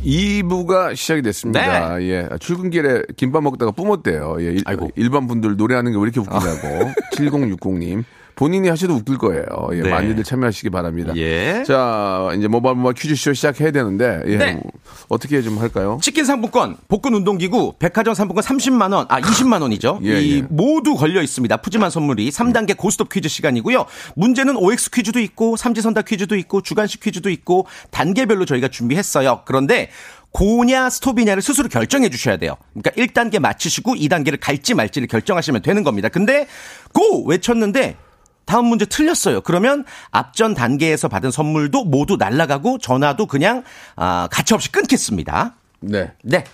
2부가 0.04 0.94
시작이 0.96 1.22
됐습니다. 1.22 2.02
예. 2.02 2.28
출근길에 2.40 3.02
김밥 3.16 3.42
먹다가 3.44 3.70
뿜었대요. 3.70 4.36
예. 4.40 4.44
일, 4.46 4.62
아이고. 4.66 4.90
일반 4.96 5.26
분들 5.28 5.56
노래하는 5.56 5.92
게 5.92 5.98
왜 5.98 6.02
이렇게 6.04 6.18
웃기냐고. 6.20 6.92
7060님. 7.16 8.02
본인이 8.36 8.68
하셔도 8.68 8.94
웃길 8.94 9.18
거예요. 9.18 9.44
예. 9.72 9.82
네. 9.82 9.90
많이들 9.90 10.24
참여하시기 10.24 10.70
바랍니다. 10.70 11.12
예. 11.16 11.62
자, 11.66 12.30
이제 12.36 12.48
모바일 12.48 12.76
모바일 12.76 12.94
퀴즈쇼 12.94 13.32
시작해야 13.32 13.70
되는데, 13.70 14.22
예. 14.26 14.36
네. 14.36 14.60
어떻게 15.08 15.40
좀 15.42 15.58
할까요? 15.58 15.98
치킨 16.02 16.24
상품권, 16.24 16.76
복근 16.88 17.14
운동기구, 17.14 17.74
백화점 17.78 18.14
상품권 18.14 18.42
30만 18.42 18.92
원, 18.92 19.06
아 19.08 19.20
20만 19.20 19.62
원이죠. 19.62 20.00
예, 20.04 20.20
이 20.20 20.38
예. 20.38 20.46
모두 20.48 20.94
걸려 20.94 21.22
있습니다. 21.22 21.56
푸짐한 21.58 21.90
선물이 21.90 22.30
3단계 22.30 22.76
고스톱 22.76 23.08
퀴즈 23.10 23.28
시간이고요. 23.28 23.86
문제는 24.16 24.56
OX 24.56 24.90
퀴즈도 24.90 25.20
있고 25.20 25.56
삼지선다 25.56 26.02
퀴즈도 26.02 26.36
있고 26.36 26.60
주간식 26.60 27.00
퀴즈도 27.00 27.30
있고 27.30 27.66
단계별로 27.90 28.44
저희가 28.44 28.68
준비했어요. 28.68 29.42
그런데 29.44 29.90
고냐 30.34 30.90
스톱이냐를 30.90 31.42
스스로 31.42 31.68
결정해 31.68 32.08
주셔야 32.08 32.36
돼요. 32.36 32.56
그러니까 32.72 32.90
1단계 32.90 33.38
맞히시고 33.38 33.94
2단계를 33.94 34.38
갈지 34.40 34.74
말지를 34.74 35.06
결정하시면 35.06 35.62
되는 35.62 35.84
겁니다. 35.84 36.08
근데 36.08 36.48
고 36.92 37.24
외쳤는데 37.24 37.96
다음 38.44 38.66
문제 38.66 38.84
틀렸어요. 38.86 39.40
그러면 39.40 39.84
앞전 40.10 40.54
단계에서 40.54 41.08
받은 41.08 41.30
선물도 41.30 41.84
모두 41.84 42.16
날라가고 42.16 42.78
전화도 42.78 43.26
그냥 43.26 43.64
아, 43.96 44.28
가차없이 44.30 44.70
끊겠습니다. 44.72 45.54
네. 45.80 46.12
네. 46.22 46.44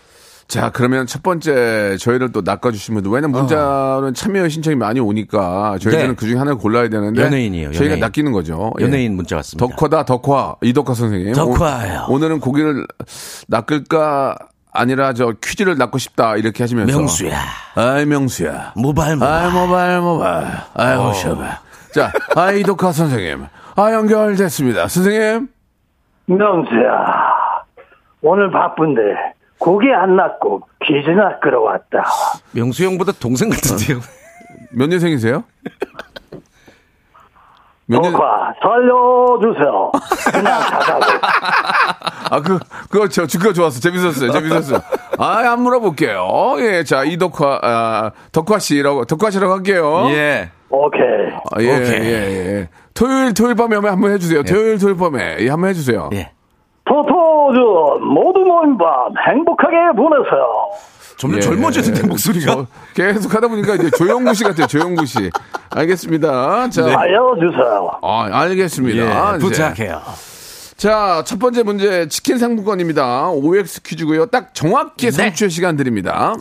자, 0.48 0.70
그러면 0.70 1.06
첫 1.06 1.22
번째 1.22 1.96
저희를 2.00 2.32
또 2.32 2.40
낚아주시면, 2.40 3.04
왜냐면 3.06 3.30
문자는 3.30 4.14
참여 4.14 4.48
신청이 4.48 4.74
많이 4.74 4.98
오니까 4.98 5.78
저희들은 5.80 6.04
어. 6.04 6.08
네. 6.08 6.14
그 6.16 6.26
중에 6.26 6.36
하나를 6.36 6.58
골라야 6.58 6.88
되는데. 6.88 7.22
연예인이에요, 7.22 7.68
저희가 7.70 7.84
연예인. 7.84 8.00
낚이는 8.00 8.32
거죠. 8.32 8.72
예. 8.80 8.84
연예인 8.84 9.14
문자 9.14 9.36
왔습니다. 9.36 9.64
덕화다, 9.76 10.04
덕화. 10.06 10.56
이덕화 10.60 10.94
선생님. 10.94 11.34
덕화예요. 11.34 12.06
오, 12.08 12.14
오늘은 12.14 12.40
고기를 12.40 12.84
낚을까 13.46 14.36
아니라 14.72 15.12
저 15.14 15.32
퀴즈를 15.40 15.78
낚고 15.78 15.98
싶다. 15.98 16.34
이렇게 16.36 16.64
하시면서. 16.64 16.98
명수야. 16.98 17.40
아이, 17.76 18.04
명수야. 18.06 18.72
모발 18.74 19.14
모발. 19.14 19.32
아이, 19.32 19.52
모발, 19.52 20.00
모발. 20.00 20.64
아이고, 20.74 21.02
어. 21.04 21.12
셔봐. 21.12 21.60
자, 21.92 22.12
아이, 22.36 22.60
이덕화 22.60 22.92
선생님. 22.92 23.46
아, 23.76 23.92
연결됐습니다. 23.92 24.88
선생님. 24.88 25.48
명수야, 26.26 27.34
오늘 28.22 28.50
바쁜데 28.50 29.00
고기 29.58 29.92
안 29.92 30.16
낚고 30.16 30.62
퀴즈나 30.84 31.38
끌어왔다. 31.40 32.04
명수 32.52 32.84
형보다 32.84 33.12
동생 33.12 33.48
같은데요. 33.50 33.98
몇 34.72 34.88
년생이세요? 34.88 35.42
몇 37.90 38.00
년? 38.00 38.12
덕화 38.12 38.54
살려주세요. 38.62 39.90
그냥 40.32 40.60
가자고. 40.70 41.02
아, 42.30 42.40
그, 42.40 42.58
그거, 42.88 43.08
저, 43.08 43.26
그거 43.26 43.52
좋았어. 43.52 43.80
재밌었어요. 43.80 44.30
재밌었어요. 44.30 44.80
아, 45.18 45.38
안 45.50 45.60
물어볼게요. 45.62 46.54
예, 46.58 46.84
자, 46.84 47.02
이덕화, 47.02 47.58
아, 47.62 48.10
덕화 48.30 48.60
씨라고, 48.60 49.04
덕화 49.06 49.30
씨라고 49.30 49.52
할게요. 49.54 50.04
예. 50.10 50.50
오케이. 50.70 51.02
아, 51.52 51.60
예, 51.60 51.76
오케이. 51.76 52.00
예, 52.00 52.12
예. 52.60 52.68
토요일, 52.94 53.34
토요일 53.34 53.56
밤에 53.56 53.74
한번 53.74 53.92
한번 53.92 54.12
해주세요. 54.12 54.44
토요일, 54.44 54.78
토요일 54.78 54.96
밤에. 54.96 55.36
예, 55.40 55.48
한번 55.48 55.70
해주세요. 55.70 56.10
예. 56.12 56.30
토토준 56.84 58.04
모두 58.06 58.40
모인 58.40 58.76
밤 58.78 59.12
행복하게 59.28 59.76
보내세요. 59.96 60.70
점점 61.20 61.36
예. 61.36 61.42
젊어지는데 61.42 62.06
목소리가. 62.06 62.46
저, 62.54 62.66
계속 62.94 63.34
하다 63.34 63.48
보니까 63.48 63.74
이제 63.74 63.90
조영구 63.90 64.32
씨 64.32 64.42
같아요. 64.42 64.66
조영구 64.66 65.04
씨. 65.04 65.30
알겠습니다. 65.68 66.70
자. 66.70 66.82
알려주세요. 66.98 67.98
아, 68.00 68.28
알겠습니다. 68.32 69.32
예, 69.34 69.36
이제. 69.36 69.46
부탁해요. 69.46 70.00
자, 70.78 71.22
첫 71.26 71.38
번째 71.38 71.62
문제 71.62 72.08
치킨 72.08 72.38
상품권입니다. 72.38 73.32
OX 73.32 73.82
퀴즈고요. 73.82 74.26
딱 74.26 74.54
정확히 74.54 75.10
네. 75.10 75.30
3초의 75.30 75.50
시간 75.50 75.76
드립니다. 75.76 76.34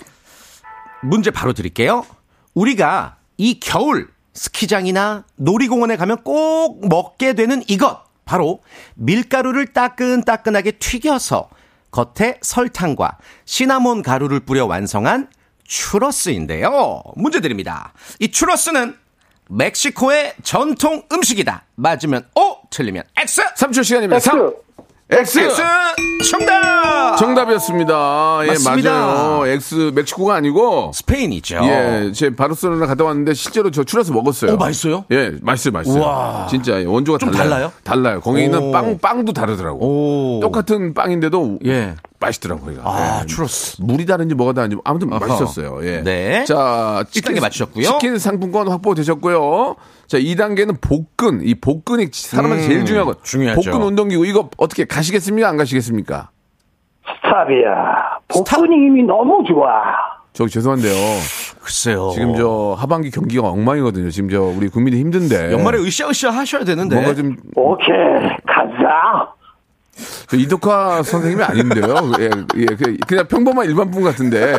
문제 1.04 1.30
바로 1.30 1.52
드릴게요. 1.52 2.06
우리가 2.54 3.18
이 3.38 3.60
겨울 3.60 4.08
스키장이나 4.34 5.26
놀이공원에 5.36 5.98
가면 5.98 6.24
꼭 6.24 6.88
먹게 6.88 7.34
되는 7.34 7.62
이것. 7.68 8.00
바로 8.24 8.62
밀가루를 8.96 9.68
따끈따끈하게 9.74 10.72
튀겨서 10.74 11.50
겉에 11.92 12.38
설탕과 12.42 13.18
시나몬 13.46 14.02
가루를 14.02 14.42
뿌려 14.42 14.66
완성한 14.66 15.30
추러스인데요. 15.64 17.02
문제 17.16 17.42
드립니다. 17.42 17.94
이 18.20 18.32
추러스는 18.32 18.96
멕시코의 19.50 20.34
전통 20.44 21.04
음식이다. 21.12 21.66
맞으면 21.76 22.28
O, 22.36 22.58
틀리면 22.70 23.04
X. 23.18 23.42
3초 23.56 23.84
시간입니다. 23.84 24.20
3. 24.20 24.54
X. 25.12 25.40
X 25.40 25.62
정답. 26.30 27.16
정답이었습니다. 27.18 28.40
예, 28.44 28.48
맞습니다. 28.48 28.92
맞아요. 28.92 29.48
X 29.48 29.92
멕시코가 29.96 30.36
아니고 30.36 30.92
스페인이죠. 30.94 31.58
예, 31.64 32.12
제 32.14 32.36
바르셀로나 32.36 32.86
갔다 32.86 33.06
왔는데 33.06 33.34
실제로 33.34 33.72
저 33.72 33.84
추러스 33.84 34.12
먹었어요. 34.12 34.54
오, 34.54 34.58
맛있어요? 34.58 35.06
예, 35.10 35.32
맛있어요, 35.42 35.72
맛있어요. 35.72 36.00
우와. 36.04 36.48
진짜 36.52 36.80
예, 36.80 36.86
원조가 36.86 37.18
좀 37.18 37.32
달라요. 37.32 37.50
달라요? 37.50 37.72
달라요. 37.84 38.22
거기 38.22 38.44
있는 38.44 38.60
오. 38.60 38.72
빵 38.72 39.00
빵도 39.00 39.34
다르더라고. 39.34 39.80
오. 40.38 40.40
똑같은 40.42 40.94
빵인데도 40.94 41.58
예. 41.66 41.96
맛있더라고요. 42.20 42.82
아, 42.84 43.22
예. 43.24 43.26
추러스. 43.26 43.78
물이 43.82 44.06
다른지 44.06 44.36
뭐가 44.36 44.54
다른지 44.54 44.78
아무튼. 44.84 45.10
맛있었어요. 45.10 45.80
예. 45.84 46.02
네. 46.04 46.44
자, 46.46 47.04
1단계 47.12 47.42
맞추셨고요. 47.42 47.84
치킨 47.84 48.20
상품권 48.20 48.68
확보되셨고요. 48.68 49.76
자, 50.10 50.18
2단계는 50.18 50.82
복근. 50.82 51.42
이 51.44 51.54
복근이 51.54 52.08
사람한테 52.12 52.64
음, 52.66 52.68
제일 52.68 52.86
중요한 52.86 53.06
거. 53.08 53.22
중요하죠. 53.22 53.62
복근 53.72 53.86
운동기구 53.88 54.26
이거 54.26 54.50
어떻게 54.58 54.86
가시겠습니까? 54.86 55.48
안 55.48 55.56
가시겠습니까? 55.56 56.32
스탑이야. 57.06 58.18
복근이 58.28 58.76
이미 58.76 59.04
너무 59.04 59.44
좋아. 59.48 59.70
저 60.34 60.48
죄송한데요. 60.48 60.94
글쎄요. 61.62 62.10
지금 62.16 62.36
저 62.36 62.76
하반기 62.80 63.12
경기가 63.12 63.50
엉망이거든요. 63.50 64.10
지금 64.10 64.30
저 64.32 64.42
우리 64.42 64.68
국민이 64.68 64.98
힘든데. 64.98 65.52
연말에 65.52 65.78
으쌰으쌰 65.78 66.32
하셔야 66.32 66.64
되는데. 66.64 66.96
뭔가 66.96 67.14
좀 67.14 67.36
오케이, 67.56 67.96
가자. 68.48 69.30
저 70.28 70.38
이덕화 70.38 71.04
선생님이 71.04 71.44
아닌데요. 71.44 71.94
예, 72.20 72.30
예, 72.58 72.66
그- 72.66 72.98
그냥 73.08 73.28
평범한 73.28 73.68
일반 73.68 73.92
분 73.92 74.04
같은데. 74.04 74.54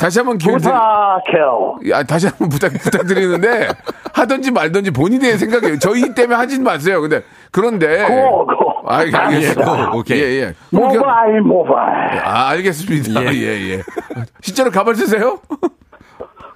다시 0.00 0.18
한번 0.18 0.38
기회를 0.38 0.60
드리, 0.62 0.72
부탁해요. 0.72 1.78
아, 1.92 2.02
다시 2.02 2.26
한번 2.26 2.48
부탁, 2.48 2.72
부탁드리는데, 2.72 3.68
하든지 4.14 4.50
말든지 4.50 4.92
본인의 4.92 5.36
생각이에요. 5.36 5.78
저희 5.78 6.14
때문에 6.14 6.36
하진 6.36 6.64
마세요. 6.64 7.02
근데, 7.02 7.22
그런데. 7.50 8.06
고, 8.06 8.46
고. 8.46 8.88
아, 8.88 8.96
알겠습니다. 9.00 9.90
고, 9.90 9.98
오케이. 9.98 10.18
예, 10.18 10.24
예. 10.40 10.54
모바일, 10.70 11.42
모바일. 11.42 12.18
아, 12.24 12.48
알겠습니다. 12.48 13.34
예, 13.34 13.72
예. 13.72 13.82
실제로 14.40 14.70
가발 14.70 14.94
쓰세요? 14.94 15.38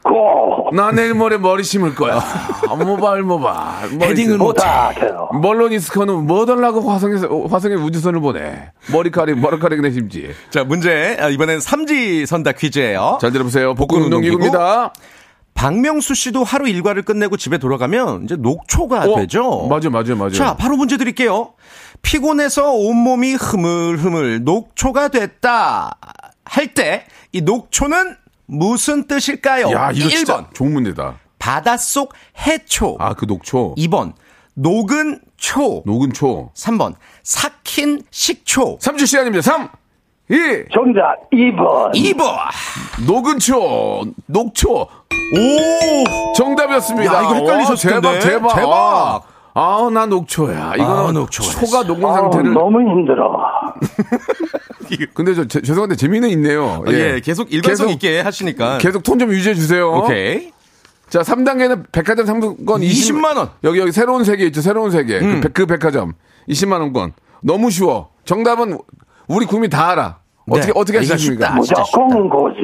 고. 0.05 0.71
나 0.75 0.93
내일 0.93 1.15
모레 1.15 1.39
머리 1.39 1.65
심을 1.65 1.95
거야. 1.95 2.19
아, 2.69 2.75
모발, 2.77 3.23
모발. 3.23 3.89
못해. 4.39 4.61
부탁해요. 4.63 5.31
멀로니스커는 5.41 6.27
뭐 6.27 6.45
달라고 6.47 6.81
화성에서, 6.91 7.47
화성에 7.51 7.75
우주선을 7.75 8.21
보내. 8.21 8.71
머리카락, 8.93 9.39
머리카락 9.39 9.81
내 9.81 9.91
심지. 9.91 10.31
자, 10.51 10.63
문제. 10.65 11.17
아, 11.19 11.29
이번엔 11.29 11.61
삼지 11.61 12.27
선다 12.27 12.53
퀴즈예요. 12.53 13.19
잘 13.21 13.33
들어보세요. 13.33 13.75
복근 13.75 14.03
운동기구입니다. 14.03 14.93
박명수 15.55 16.15
씨도 16.15 16.43
하루 16.45 16.69
일과를 16.69 17.03
끝내고 17.03 17.37
집에 17.37 17.59
돌아가면 17.59 18.25
이제 18.25 18.37
녹초가 18.37 19.05
어, 19.05 19.17
되죠. 19.17 19.69
맞아요, 19.69 19.91
맞아요, 19.91 20.17
맞아요. 20.17 20.33
자, 20.33 20.57
바로 20.57 20.77
문제 20.77 20.97
드릴게요. 20.97 21.53
피곤해서 22.03 22.73
온몸이 22.73 23.35
흐물흐물 23.35 24.43
녹초가 24.45 25.09
됐다 25.09 25.97
할 26.45 26.75
때 26.75 27.07
이 27.33 27.41
녹초는 27.41 28.17
무슨 28.47 29.07
뜻일까요? 29.07 29.71
야, 29.73 29.91
이거 29.93 30.07
1번 30.07 30.11
진짜 30.11 30.47
좋은 30.53 30.73
문제다. 30.73 31.15
바닷속 31.39 32.13
해초. 32.47 32.97
아, 33.01 33.15
그 33.15 33.25
녹초. 33.27 33.75
2번 33.77 34.13
녹은 34.55 35.21
초. 35.37 35.83
녹은 35.85 36.13
초. 36.13 36.51
3번 36.55 36.95
삭힌 37.23 38.03
식초. 38.11 38.79
3주 38.79 39.07
시간입니다. 39.07 39.43
3, 39.43 39.69
2, 40.31 40.37
정답 40.73 41.31
2번. 41.33 41.93
2번. 41.95 42.37
녹은 43.07 43.39
초, 43.41 44.05
녹초. 44.27 44.71
오! 44.73 46.33
정답이었습니다. 46.35 47.15
야, 47.15 47.21
이거 47.23 47.35
헷갈리셨을 47.35 47.91
와, 47.93 47.95
대박, 48.01 48.13
텐데. 48.13 48.29
대박. 48.31 48.55
대박. 48.55 49.34
아, 49.55 49.89
나 49.93 50.07
녹초야. 50.07 50.75
이거는 50.75 50.93
아, 51.09 51.13
녹초가 51.13 51.49
초가 51.67 51.83
녹은 51.85 52.05
아, 52.05 52.13
상태를. 52.15 52.53
너무 52.53 52.81
힘들어. 52.81 53.39
근데 55.15 55.35
저 55.35 55.47
제- 55.47 55.63
죄송한데 55.63 55.97
재미는 55.97 56.29
있네요. 56.31 56.83
예, 56.89 57.21
계속 57.25 57.53
일관성 57.53 57.87
계속- 57.87 57.95
있게 57.95 58.21
하시니까. 58.21 58.79
계속 58.79 59.03
톤 59.03 59.19
좀 59.19 59.31
유지해 59.31 59.55
주세요. 59.55 59.91
오케이. 59.93 60.53
자, 61.09 61.21
3단계는 61.21 61.85
백화점 61.93 62.27
상품권 62.27 62.83
20, 62.83 63.15
20만 63.17 63.37
원. 63.37 63.51
여기 63.63 63.79
여기 63.79 63.93
새로운 63.93 64.25
세계 64.25 64.47
있죠. 64.47 64.61
새로운 64.61 64.91
세계. 64.91 65.21
음. 65.21 65.41
그, 65.41 65.41
백, 65.41 65.55
그 65.55 65.67
백화점 65.67 66.15
20만 66.49 66.81
원권. 66.81 67.13
너무 67.43 67.71
쉬워. 67.71 68.11
정답은 68.25 68.79
우리 69.29 69.47
국민 69.47 69.71
다 69.71 69.91
알아. 69.91 70.19
어떻게 70.51 70.67
네. 70.67 70.73
어떻게 70.75 71.01
이거 71.03 71.15
하십니까? 71.15 71.55
무조건 71.55 72.29
고지. 72.29 72.57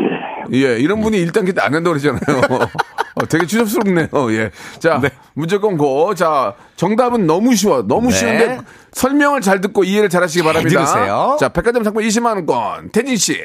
예, 0.52 0.78
이런 0.78 1.00
분이 1.00 1.24
1단계 1.26 1.54
때안 1.54 1.72
한다고 1.74 1.96
그러잖아요. 1.96 2.40
어, 3.20 3.26
되게 3.26 3.46
추접스럽네요. 3.46 4.08
예. 4.32 4.50
자, 4.78 5.00
무조건 5.34 5.76
고. 5.76 6.14
자, 6.14 6.54
정답은 6.76 7.26
너무 7.26 7.54
쉬워. 7.54 7.82
너무 7.82 8.10
네. 8.10 8.16
쉬운데 8.16 8.60
설명을 8.92 9.40
잘 9.40 9.60
듣고 9.60 9.84
이해를 9.84 10.08
잘 10.08 10.22
하시기 10.22 10.42
바랍니다. 10.42 10.84
들으세요. 10.84 11.36
자, 11.38 11.48
백화점 11.50 11.84
상품 11.84 12.02
20만원권. 12.02 12.92
태진 12.92 13.16
씨, 13.16 13.42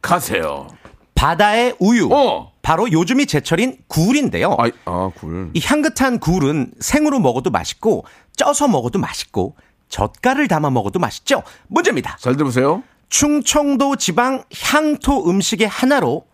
가세요. 0.00 0.66
바다의 1.14 1.76
우유. 1.78 2.08
어. 2.12 2.52
바로 2.62 2.90
요즘이 2.90 3.26
제철인 3.26 3.78
굴인데요. 3.88 4.56
아, 4.58 4.68
아, 4.84 5.10
굴. 5.14 5.50
이 5.52 5.60
향긋한 5.64 6.20
굴은 6.20 6.72
생으로 6.80 7.18
먹어도 7.18 7.50
맛있고 7.50 8.04
쪄서 8.36 8.68
먹어도 8.68 8.98
맛있고 8.98 9.56
젓갈을 9.88 10.48
담아 10.48 10.70
먹어도 10.70 10.98
맛있죠. 10.98 11.42
문제입니다. 11.68 12.16
잘 12.20 12.34
들어보세요. 12.36 12.82
충청도 13.08 13.96
지방 13.96 14.44
향토 14.64 15.28
음식의 15.28 15.68
하나로 15.68 16.24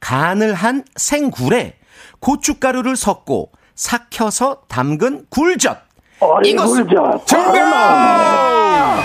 간을 0.00 0.54
한 0.54 0.84
생굴에 0.96 1.76
고춧가루를 2.20 2.96
섞고 2.96 3.50
삭혀서 3.74 4.62
담근 4.68 5.24
굴젓. 5.30 5.78
어이, 6.20 6.50
이것은 6.50 6.86
굴젓. 6.86 7.26
정답! 7.26 9.02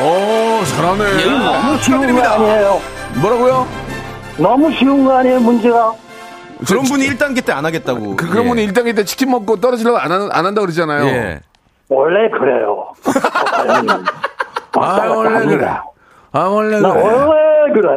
오, 0.00 0.64
잘하네. 0.64 1.24
너무 1.38 1.78
쉬운 1.80 2.14
거 2.16 2.22
아니에요? 2.28 2.80
뭐라고요? 3.20 3.66
너무 4.38 4.72
쉬운 4.72 5.04
거 5.04 5.16
아니에요, 5.18 5.38
문제가? 5.40 5.94
그런 6.66 6.82
분이 6.84 7.06
1단계 7.10 7.44
때 7.44 7.52
안 7.52 7.64
하겠다고. 7.64 8.16
그, 8.16 8.28
그런 8.28 8.44
예. 8.44 8.48
분이 8.48 8.66
1단계 8.68 8.96
때 8.96 9.04
치킨 9.04 9.30
먹고 9.30 9.60
떨어지려고 9.60 9.98
안, 9.98 10.10
한- 10.10 10.30
안 10.32 10.46
한다 10.46 10.60
그러잖아요. 10.62 11.04
예. 11.06 11.40
원래 11.88 12.28
그래요. 12.30 12.92
아, 14.76 15.06
원래 15.06 15.46
그래. 15.46 15.66
아, 16.32 16.40
원래 16.40 16.80
나 16.80 16.92
그래. 16.92 17.02
원래 17.04 17.53
그래. 17.72 17.88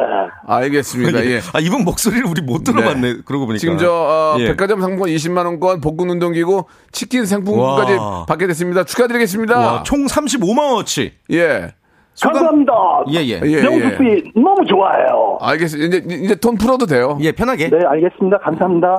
알겠습니다. 0.46 1.24
예. 1.26 1.40
아, 1.52 1.60
이분 1.60 1.84
목소리를 1.84 2.24
우리 2.26 2.40
못 2.42 2.64
들어봤네. 2.64 3.18
그러고 3.24 3.46
보니까. 3.46 3.58
지금 3.58 3.76
저 3.78 3.90
어, 3.92 4.36
예. 4.38 4.46
백화점 4.48 4.80
상품권 4.80 5.08
20만 5.10 5.44
원권, 5.46 5.80
복근 5.80 6.10
운동기구, 6.10 6.64
치킨 6.92 7.26
상품권까지 7.26 7.92
와. 7.94 8.24
받게 8.26 8.46
됐습니다. 8.48 8.84
축하드리겠습니다. 8.84 9.58
와, 9.58 9.82
총 9.82 10.06
35만 10.06 10.58
원어치. 10.58 11.12
예. 11.32 11.74
감사합니다. 12.20 12.72
예, 13.12 13.18
예. 13.20 13.40
예, 13.44 13.52
예. 13.52 13.60
씨 13.60 14.32
너무 14.34 14.64
좋아해요. 14.68 15.38
알겠습니다. 15.40 15.96
이제 15.98 16.14
이제 16.24 16.34
톤 16.34 16.56
풀어도 16.56 16.86
돼요. 16.86 17.16
예, 17.20 17.30
편하게. 17.30 17.68
네, 17.70 17.78
알겠습니다. 17.86 18.38
감사합니다. 18.38 18.98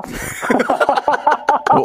어, 1.72 1.82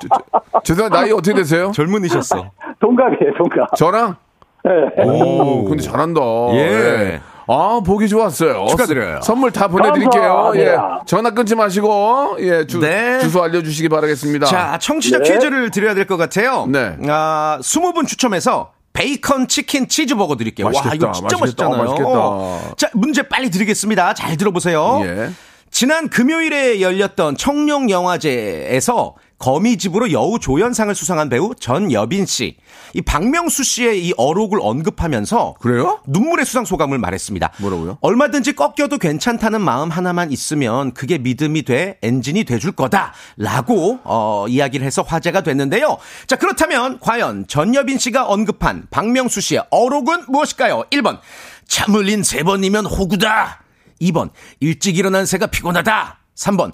저- 0.00 0.08
저- 0.08 0.60
죄송한데 0.64 0.96
나이 0.98 1.12
어떻게 1.12 1.34
되세요? 1.34 1.72
젊은이셨어. 1.74 2.50
동갑이에요, 2.80 3.34
동갑. 3.36 3.76
저랑? 3.76 4.16
네. 4.64 5.02
오, 5.04 5.64
근데 5.64 5.82
잘한다. 5.82 6.20
예. 6.54 7.20
아, 7.48 7.80
보기 7.84 8.08
좋았어요. 8.08 8.66
축하드려요. 8.70 9.20
선물 9.22 9.50
다 9.52 9.68
보내드릴게요. 9.68 10.52
예. 10.56 10.64
감사합니다. 10.66 11.02
전화 11.06 11.30
끊지 11.30 11.54
마시고, 11.54 12.36
예, 12.40 12.66
주, 12.66 12.78
네. 12.80 13.18
주소 13.20 13.42
알려주시기 13.42 13.88
바라겠습니다. 13.88 14.46
자, 14.46 14.78
청취자 14.80 15.18
네. 15.18 15.32
퀴즈를 15.32 15.70
드려야 15.70 15.94
될 15.94 16.06
것 16.06 16.16
같아요. 16.16 16.66
네. 16.68 16.96
아, 17.08 17.58
20분 17.62 18.06
추첨해서 18.06 18.72
베이컨 18.92 19.48
치킨 19.48 19.88
치즈버거 19.88 20.36
드릴게요. 20.36 20.66
와, 20.66 20.72
맛있겠다, 20.72 20.94
이거 20.94 21.12
진짜 21.12 21.36
맛있겠다, 21.38 21.68
맛있잖아요. 21.68 21.84
맛있겠다. 21.84 22.10
어. 22.12 22.72
자, 22.76 22.90
문제 22.92 23.22
빨리 23.22 23.50
드리겠습니다. 23.50 24.14
잘 24.14 24.36
들어보세요. 24.36 25.00
예. 25.04 25.30
지난 25.70 26.08
금요일에 26.10 26.82
열렸던 26.82 27.38
청룡 27.38 27.88
영화제에서 27.88 29.14
거미집으로 29.38 30.12
여우 30.12 30.38
조연상을 30.38 30.94
수상한 30.94 31.28
배우 31.30 31.54
전여빈 31.58 32.26
씨. 32.26 32.56
이 32.94 33.02
박명수 33.02 33.62
씨의 33.62 34.06
이 34.06 34.12
어록을 34.16 34.58
언급하면서 34.60 35.56
그래요? 35.60 36.00
눈물의 36.06 36.44
수상 36.44 36.64
소감을 36.64 36.98
말했습니다. 36.98 37.52
뭐라고요? 37.58 37.98
얼마든지 38.00 38.54
꺾여도 38.54 38.98
괜찮다는 38.98 39.60
마음 39.60 39.90
하나만 39.90 40.30
있으면 40.32 40.92
그게 40.92 41.18
믿음이 41.18 41.62
돼 41.62 41.98
엔진이 42.02 42.44
돼줄 42.44 42.72
거다라고 42.72 44.00
어, 44.04 44.46
이야기를 44.48 44.84
해서 44.86 45.02
화제가 45.02 45.42
됐는데요. 45.42 45.96
자 46.26 46.36
그렇다면 46.36 46.98
과연 47.00 47.46
전여빈 47.46 47.98
씨가 47.98 48.26
언급한 48.26 48.86
박명수 48.90 49.40
씨의 49.40 49.64
어록은 49.70 50.24
무엇일까요? 50.28 50.84
1번 50.90 51.18
참 51.66 51.94
흘린 51.94 52.22
세 52.22 52.42
번이면 52.42 52.86
호구다. 52.86 53.62
2번 54.00 54.30
일찍 54.60 54.98
일어난 54.98 55.24
새가 55.26 55.46
피곤하다. 55.46 56.18
3번 56.34 56.72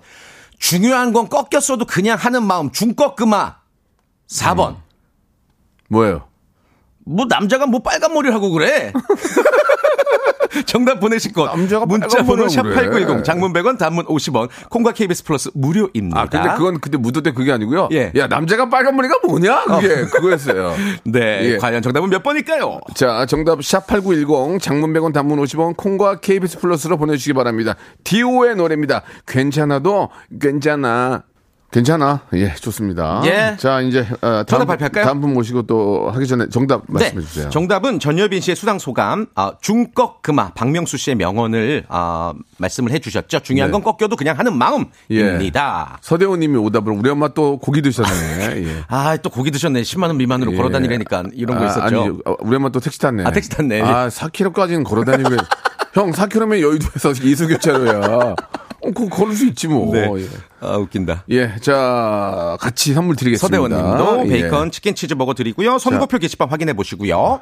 중요한 0.58 1.12
건 1.12 1.28
꺾였어도 1.28 1.84
그냥 1.84 2.18
하는 2.18 2.42
마음 2.42 2.72
중꺾으마. 2.72 3.58
4번 4.28 4.76
뭐예요? 5.88 6.28
뭐 7.04 7.24
남자가 7.26 7.66
뭐 7.66 7.80
빨간 7.80 8.12
머리를 8.12 8.34
하고 8.34 8.50
그래. 8.50 8.92
정답 10.66 10.98
보내실 11.00 11.32
곳 11.32 11.46
남자가 11.46 11.86
문자 11.86 12.22
번호 12.22 12.46
빨간 12.46 12.66
거라고 12.70 12.90
그래. 12.90 13.04
샵8910 13.04 13.24
장문 13.24 13.52
100원 13.52 13.78
단문 13.78 14.06
50원 14.06 14.48
콩과 14.70 14.92
KBS 14.92 15.24
플러스 15.24 15.50
무료입니다. 15.54 16.20
아, 16.20 16.26
근데 16.26 16.48
그건 16.56 16.80
그때 16.80 16.96
묻을 16.96 17.22
때 17.22 17.32
그게 17.32 17.52
아니고요. 17.52 17.88
예. 17.92 18.12
야, 18.16 18.26
남자가 18.26 18.68
빨간 18.68 18.96
머리가 18.96 19.18
뭐냐? 19.26 19.64
그게 19.64 20.04
그거였어요. 20.06 20.74
네. 21.04 21.40
예. 21.42 21.56
과연 21.58 21.82
정답은 21.82 22.10
몇 22.10 22.22
번일까요? 22.22 22.80
자, 22.94 23.26
정답 23.26 23.58
샵8910 23.58 24.60
장문 24.60 24.92
100원 24.94 25.12
단문 25.12 25.38
50원 25.42 25.76
콩과 25.76 26.20
KBS 26.20 26.60
플러스로 26.60 26.96
보내 26.96 27.16
주시기 27.16 27.34
바랍니다. 27.34 27.76
디오의 28.04 28.56
노래입니다. 28.56 29.02
괜찮아도 29.26 30.08
괜찮아. 30.40 31.24
괜찮아. 31.70 32.22
예, 32.32 32.54
좋습니다. 32.54 33.20
예. 33.26 33.54
자, 33.58 33.82
이제 33.82 34.00
어, 34.22 34.42
다음, 34.42 34.46
정답 34.46 34.64
발표할까요? 34.66 35.04
다음 35.04 35.20
분 35.20 35.34
모시고 35.34 35.62
또 35.62 36.10
하기 36.10 36.26
전에 36.26 36.48
정답 36.48 36.84
말씀해 36.86 37.20
주세요. 37.20 37.44
네. 37.44 37.50
정답은 37.50 38.00
전여빈 38.00 38.40
씨의 38.40 38.56
수상 38.56 38.78
소감, 38.78 39.26
아, 39.34 39.52
중꺾 39.60 40.22
금화 40.22 40.52
박명수 40.54 40.96
씨의 40.96 41.16
명언을 41.16 41.84
아, 41.88 42.32
말씀을 42.56 42.90
해 42.92 42.98
주셨죠. 42.98 43.40
중요한 43.40 43.70
네. 43.70 43.72
건 43.72 43.82
꺾여도 43.82 44.16
그냥 44.16 44.38
하는 44.38 44.56
마음입니다. 44.56 45.98
서대호 46.00 46.36
님이 46.36 46.56
오답을 46.56 46.90
우리 46.92 47.10
엄마 47.10 47.28
또 47.28 47.58
고기 47.58 47.82
드셨네. 47.82 48.64
예. 48.64 48.84
아, 48.88 49.18
또 49.18 49.28
고기 49.28 49.50
드셨네. 49.50 49.82
10만 49.82 50.04
원 50.04 50.16
미만으로 50.16 50.52
예. 50.52 50.56
걸어 50.56 50.70
다니려니까 50.70 51.24
이런 51.34 51.58
거 51.58 51.64
아, 51.64 51.66
있었죠. 51.66 51.82
아니, 51.82 52.08
어, 52.24 52.34
우리 52.40 52.56
엄마 52.56 52.70
또 52.70 52.80
택시 52.80 52.98
탔네. 52.98 53.24
아, 53.24 53.30
택시 53.30 53.50
탔네. 53.50 53.82
아, 53.82 54.08
4km까지는 54.08 54.84
걸어 54.84 55.04
다니고. 55.04 55.36
형, 55.92 56.12
4km면 56.12 56.60
여의도에서 56.62 57.10
이수교차로야. 57.10 58.34
어, 58.82 58.90
그거 58.92 59.08
걸을 59.08 59.34
수 59.34 59.46
있지 59.46 59.66
뭐. 59.68 59.92
네. 59.92 60.08
예. 60.16 60.26
아, 60.60 60.76
웃긴다. 60.76 61.24
예, 61.30 61.54
자, 61.60 62.56
같이 62.60 62.92
선물 62.94 63.16
드리겠습니다. 63.16 63.56
서대원님도 63.62 64.26
예. 64.26 64.40
베이컨 64.42 64.70
치킨 64.70 64.94
치즈 64.94 65.14
버거 65.16 65.34
드리고요. 65.34 65.78
선물표 65.78 66.18
게시판 66.18 66.48
확인해 66.48 66.72
보시고요. 66.74 67.40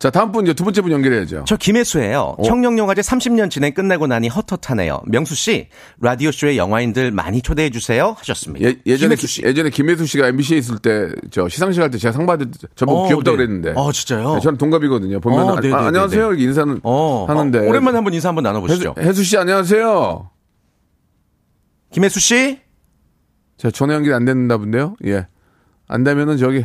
자, 0.00 0.10
다음 0.10 0.32
분, 0.32 0.44
이제 0.44 0.52
두 0.52 0.64
번째 0.64 0.82
분 0.82 0.90
연결해야죠. 0.90 1.44
저 1.46 1.56
김혜수예요. 1.56 2.36
청룡영화제 2.44 3.00
30년 3.00 3.48
진행 3.48 3.72
끝나고 3.72 4.08
나니 4.08 4.28
헛헛하네요. 4.28 5.00
명수 5.06 5.36
씨 5.36 5.68
라디오 6.00 6.32
쇼에 6.32 6.56
영화인들 6.56 7.12
많이 7.12 7.40
초대해 7.40 7.70
주세요 7.70 8.16
하셨습니다. 8.18 8.68
예, 8.68 8.74
예전에, 8.84 9.14
김혜수 9.14 9.26
씨. 9.28 9.42
예전에 9.44 9.70
김혜수 9.70 10.04
씨가 10.06 10.26
MBC에 10.28 10.58
있을 10.58 10.78
때, 10.78 11.10
저 11.30 11.48
시상식 11.48 11.80
할 11.80 11.90
때 11.90 11.98
제가 11.98 12.10
상 12.10 12.26
받을 12.26 12.50
때, 12.50 12.58
저보고 12.74 13.04
어, 13.04 13.06
귀엽다고 13.06 13.36
네. 13.36 13.46
그랬는데. 13.46 13.72
어, 13.76 13.92
진짜요? 13.92 14.34
네, 14.34 14.40
저는 14.40 14.58
동갑이거든요. 14.58 15.20
보면, 15.20 15.38
어, 15.44 15.52
아, 15.56 15.60
네네네네. 15.60 15.86
안녕하세요. 15.86 16.26
이렇게 16.30 16.42
인사는 16.42 16.80
어, 16.82 17.26
하는데. 17.28 17.58
어, 17.60 17.62
오랜만에 17.62 17.94
한번 17.96 18.12
인사 18.12 18.28
한번 18.28 18.42
나눠보시죠. 18.42 18.96
혜수 18.98 19.22
씨, 19.22 19.38
안녕하세요. 19.38 20.28
김혜수 21.94 22.18
씨. 22.20 22.58
자, 23.56 23.70
전화 23.70 23.94
연결이 23.94 24.12
안 24.14 24.24
된다 24.24 24.56
본데요. 24.56 24.96
예. 25.06 25.28
안 25.86 26.02
되면은 26.02 26.36
저기, 26.38 26.64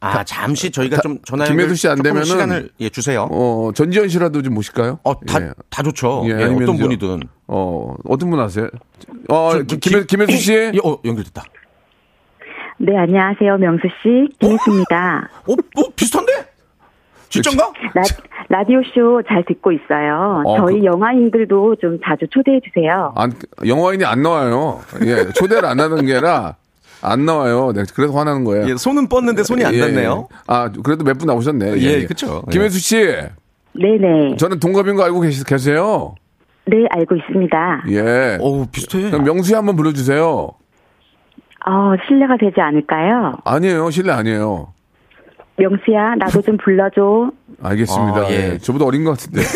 아 0.00 0.22
잠시 0.24 0.70
저희가 0.70 0.96
다- 0.96 1.02
좀 1.02 1.18
전화 1.24 1.44
김혜수 1.46 1.62
연결 1.62 1.76
씨안 1.76 1.96
조금 1.96 2.12
되면은- 2.12 2.24
시간을 2.26 2.70
예 2.80 2.88
주세요. 2.88 3.28
어, 3.30 3.72
전지현 3.74 4.08
씨라도 4.08 4.40
좀 4.42 4.54
모실까요? 4.54 5.00
어, 5.02 5.18
다, 5.20 5.42
예. 5.42 5.50
다 5.68 5.82
좋죠. 5.82 6.22
예, 6.26 6.30
예, 6.30 6.44
어떤 6.44 6.66
저- 6.76 6.84
분이든. 6.84 7.20
어, 7.48 7.96
어떤 8.04 8.30
분 8.30 8.38
아세요? 8.38 8.68
어, 9.28 9.50
저- 9.52 9.66
저 9.66 9.76
김, 9.76 9.78
김- 9.78 10.06
김 10.06 10.20
혜수 10.22 10.36
씨? 10.36 10.52
예, 10.52 10.72
어, 10.84 10.96
연결됐다. 11.04 11.42
네, 12.78 12.96
안녕하세요. 12.96 13.58
명수 13.58 13.82
씨. 14.02 14.28
김혜수입니다. 14.38 15.30
어, 15.48 15.52
어 15.52 15.90
비슷한데? 15.96 16.31
진짠가? 17.32 17.72
라, 17.94 18.02
라디오쇼 18.48 19.22
잘 19.28 19.44
듣고 19.46 19.72
있어요. 19.72 20.42
어, 20.44 20.56
저희 20.58 20.80
그- 20.80 20.84
영화인들도 20.84 21.76
좀 21.76 21.98
자주 22.04 22.26
초대해 22.30 22.60
주세요. 22.60 23.12
안, 23.16 23.32
영화인이 23.66 24.04
안 24.04 24.22
나와요. 24.22 24.80
예, 25.04 25.30
초대를 25.32 25.64
안 25.64 25.80
하는 25.80 26.04
게 26.04 26.12
아니라, 26.14 26.56
안 27.00 27.24
나와요. 27.24 27.72
네, 27.74 27.82
그래서 27.94 28.12
화나는 28.12 28.44
거예요. 28.44 28.68
예, 28.68 28.76
손은 28.76 29.08
뻗는데 29.08 29.42
손이 29.44 29.64
안 29.64 29.74
예, 29.74 29.80
닿네요. 29.80 30.28
예. 30.30 30.36
아, 30.46 30.70
그래도 30.84 31.04
몇 31.04 31.14
분 31.18 31.26
나오셨네. 31.26 31.78
예, 31.78 32.04
그쵸. 32.04 32.42
김혜수 32.50 32.78
씨, 32.78 32.96
네네. 33.74 34.36
저는 34.36 34.60
동갑인 34.60 34.96
거 34.96 35.04
알고 35.04 35.20
계시, 35.20 35.42
계세요? 35.44 36.14
네, 36.66 36.76
알고 36.90 37.16
있습니다. 37.16 37.84
예. 37.88 38.38
어우, 38.40 38.66
비슷해. 38.70 39.10
그럼 39.10 39.24
명수야 39.24 39.58
한번 39.58 39.74
불러주세요. 39.76 40.50
어, 41.64 41.92
신뢰가 42.06 42.36
되지 42.38 42.60
않을까요? 42.60 43.32
아니에요. 43.44 43.90
실례 43.90 44.12
아니에요. 44.12 44.71
명수야, 45.66 46.16
나도 46.16 46.42
좀 46.42 46.56
불러줘. 46.56 47.30
알겠습니다. 47.62 48.20
아, 48.20 48.30
예. 48.30 48.52
예. 48.54 48.58
저보다 48.58 48.84
어린 48.84 49.04
것 49.04 49.10
같은데. 49.12 49.42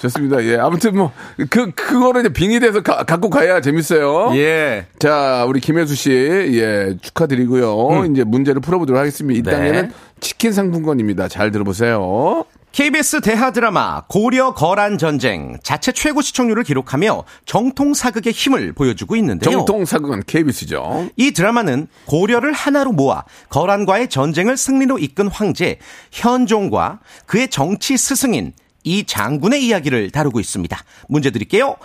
좋습니다. 0.00 0.42
예. 0.44 0.56
아무튼 0.58 0.96
뭐, 0.96 1.10
그, 1.50 1.72
그거를 1.72 2.20
이제 2.20 2.32
빙의돼서 2.32 2.82
가- 2.82 3.02
갖고 3.02 3.30
가야 3.30 3.60
재밌어요. 3.60 4.30
예. 4.36 4.86
자, 5.00 5.44
우리 5.48 5.58
김혜수 5.58 5.96
씨, 5.96 6.10
예, 6.12 6.96
축하드리고요. 7.02 8.04
이제 8.12 8.22
문제를 8.22 8.60
풀어보도록 8.60 8.98
하겠습니다. 8.98 9.50
이 9.50 9.54
음. 9.54 9.60
네. 9.60 9.66
단계는 9.72 9.92
치킨 10.20 10.52
상품권입니다. 10.52 11.26
잘 11.26 11.50
들어보세요. 11.50 12.44
KBS 12.72 13.20
대하 13.22 13.50
드라마 13.50 14.02
고려 14.08 14.54
거란 14.54 14.98
전쟁 14.98 15.58
자체 15.62 15.90
최고 15.90 16.20
시청률을 16.20 16.62
기록하며 16.64 17.24
정통 17.44 17.94
사극의 17.94 18.32
힘을 18.32 18.72
보여주고 18.72 19.16
있는데요. 19.16 19.50
정통 19.50 19.84
사극은 19.84 20.22
KBS죠. 20.26 21.08
이 21.16 21.32
드라마는 21.32 21.88
고려를 22.04 22.52
하나로 22.52 22.92
모아 22.92 23.24
거란과의 23.48 24.08
전쟁을 24.08 24.56
승리로 24.56 24.98
이끈 24.98 25.28
황제 25.28 25.78
현종과 26.12 27.00
그의 27.26 27.48
정치 27.48 27.96
스승인 27.96 28.52
이 28.84 29.04
장군의 29.04 29.64
이야기를 29.64 30.10
다루고 30.10 30.38
있습니다. 30.38 30.78
문제 31.08 31.30
드릴게요. 31.30 31.76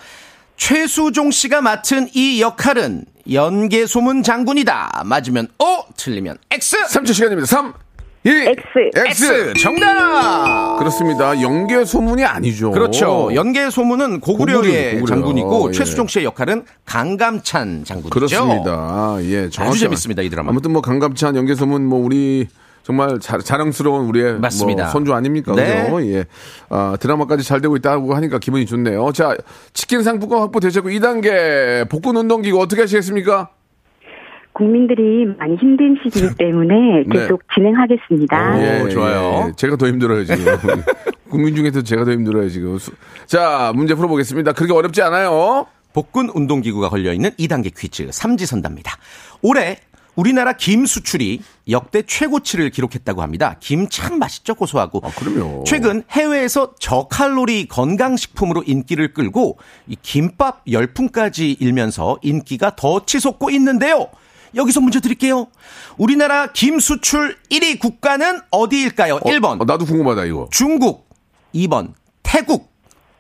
최수종 0.58 1.32
씨가 1.32 1.62
맡은 1.62 2.08
이 2.14 2.40
역할은 2.42 3.06
연개소문 3.32 4.22
장군이다. 4.22 5.04
맞으면 5.06 5.48
O, 5.58 5.84
틀리면 5.98 6.38
X. 6.52 6.78
3초 6.88 7.14
시간입니다. 7.14 7.48
3, 7.48 7.74
2, 8.26 8.30
X. 8.30 8.62
X 8.96 9.54
정답. 9.62 10.78
그렇습니다. 10.80 11.42
연계 11.42 11.84
소문이 11.84 12.24
아니죠. 12.24 12.72
그렇죠. 12.72 13.30
연계 13.36 13.70
소문은 13.70 14.22
고구려의 14.22 15.00
고구려. 15.00 15.06
장군이고 15.08 15.70
예. 15.70 15.72
최수종 15.74 16.08
씨의 16.08 16.26
역할은 16.26 16.64
강감찬 16.86 17.84
장군이죠. 17.84 18.10
그렇습니다. 18.10 19.18
예, 19.24 19.50
정확히 19.50 19.80
재밌습니다, 19.80 20.22
이 20.22 20.30
드라마. 20.30 20.50
아무튼 20.52 20.72
뭐 20.72 20.82
강감찬 20.82 21.36
연계 21.36 21.54
소문 21.54 21.86
뭐 21.86 22.00
우리 22.00 22.48
정말 22.84 23.20
자, 23.20 23.38
자랑스러운 23.38 24.06
우리의 24.08 24.40
맞습니다. 24.40 24.84
뭐 24.84 24.92
선조 24.92 25.14
아닙니까? 25.14 25.54
네. 25.56 25.84
그죠? 25.84 26.06
예. 26.08 26.26
아, 26.70 26.96
드라마까지 27.00 27.44
잘 27.44 27.60
되고 27.62 27.76
있다고 27.76 28.14
하니까 28.16 28.40
기분이 28.40 28.66
좋네요. 28.66 29.12
자, 29.14 29.36
치킨 29.74 30.04
상품권 30.04 30.40
확보되셨고 30.40 30.90
2단계 30.90 31.90
복근 31.90 32.16
운동기구 32.18 32.60
어떻게 32.62 32.82
하시겠습니까? 32.82 33.50
국민들이 34.54 35.26
많이 35.38 35.56
힘든 35.56 35.98
시기이기 36.04 36.36
때문에 36.36 37.04
네. 37.08 37.20
계속 37.20 37.42
진행하겠습니다. 37.54 38.84
오, 38.84 38.90
좋아요. 38.90 39.46
예. 39.50 39.52
제가 39.56 39.76
더 39.76 39.88
힘들어요, 39.88 40.26
지금. 40.26 40.46
국민 41.30 41.56
중에서 41.56 41.82
제가 41.82 42.06
더 42.06 42.12
힘들어요, 42.12 42.50
지금. 42.50 42.78
수- 42.78 42.92
자, 43.26 43.72
문제 43.76 43.96
풀어보겠습니다. 43.96 44.54
그렇게 44.54 44.74
어렵지 44.74 45.02
않아요. 45.02 45.66
복근 45.94 46.30
운동기구가 46.34 46.90
걸려있는 46.90 47.32
2단계 47.32 47.72
퀴즈 47.76 48.10
삼지선답니다. 48.12 48.98
올해 49.42 49.78
우리나라 50.16 50.54
김 50.54 50.86
수출이 50.86 51.42
역대 51.70 52.04
최고치를 52.04 52.70
기록했다고 52.70 53.24
합니다. 53.24 53.56
김 53.60 53.88
참 53.90 54.20
맛있죠, 54.20 54.54
고소하고. 54.54 55.02
아, 55.04 55.10
그럼요. 55.18 55.64
최근 55.66 56.04
해외에서 56.12 56.76
저칼로리 56.80 57.68
건강식품으로 57.68 58.64
인기를 58.68 59.14
끌고 59.14 59.58
이 59.88 59.96
김밥 60.04 60.62
열풍까지 60.72 61.54
일면서 61.54 62.20
인기가 62.22 62.76
더 62.76 63.04
치솟고 63.06 63.50
있는데요. 63.52 64.08
여기서 64.56 64.82
문제 64.82 65.00
드릴게요. 65.00 65.48
우리나라 65.98 66.48
김 66.52 66.80
수출 66.80 67.38
1위 67.50 67.80
국가는 67.80 68.40
어디일까요? 68.52 69.20
1번 69.20 69.62
어, 69.62 69.66
나도 69.66 69.86
궁금하다, 69.86 70.26
이거. 70.26 70.48
중국, 70.52 71.10
2번 71.56 71.94
태국, 72.24 72.72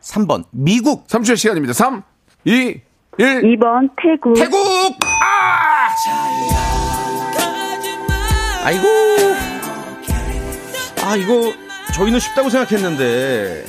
3번 0.01 0.45
미국. 0.51 1.07
3초의 1.07 1.37
시간입니다. 1.37 1.73
3, 1.73 2.03
2, 2.45 2.51
1. 2.51 2.81
2번 3.17 3.89
태국. 4.01 4.33
태국! 4.35 4.57
아! 5.21 5.89
아이고. 8.65 8.87
아, 11.03 11.15
이거 11.17 11.53
저희는 11.93 12.19
쉽다고 12.19 12.49
생각했는데. 12.49 13.65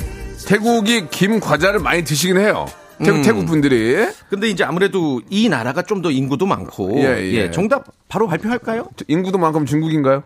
태국이 0.47 1.09
김 1.09 1.39
과자를 1.39 1.79
많이 1.79 2.03
드시긴 2.03 2.37
해요. 2.37 2.65
태국, 2.99 3.17
음. 3.17 3.21
태국 3.23 3.45
분들이. 3.45 4.05
근데 4.29 4.49
이제 4.49 4.63
아무래도 4.63 5.21
이 5.29 5.49
나라가 5.49 5.81
좀 5.81 6.01
더 6.01 6.11
인구도 6.11 6.45
많고. 6.45 6.99
예, 6.99 7.23
예. 7.33 7.51
정답 7.51 7.85
바로 8.07 8.27
발표할까요? 8.27 8.87
인구도 9.07 9.37
많으면 9.37 9.65
중국인가요? 9.65 10.23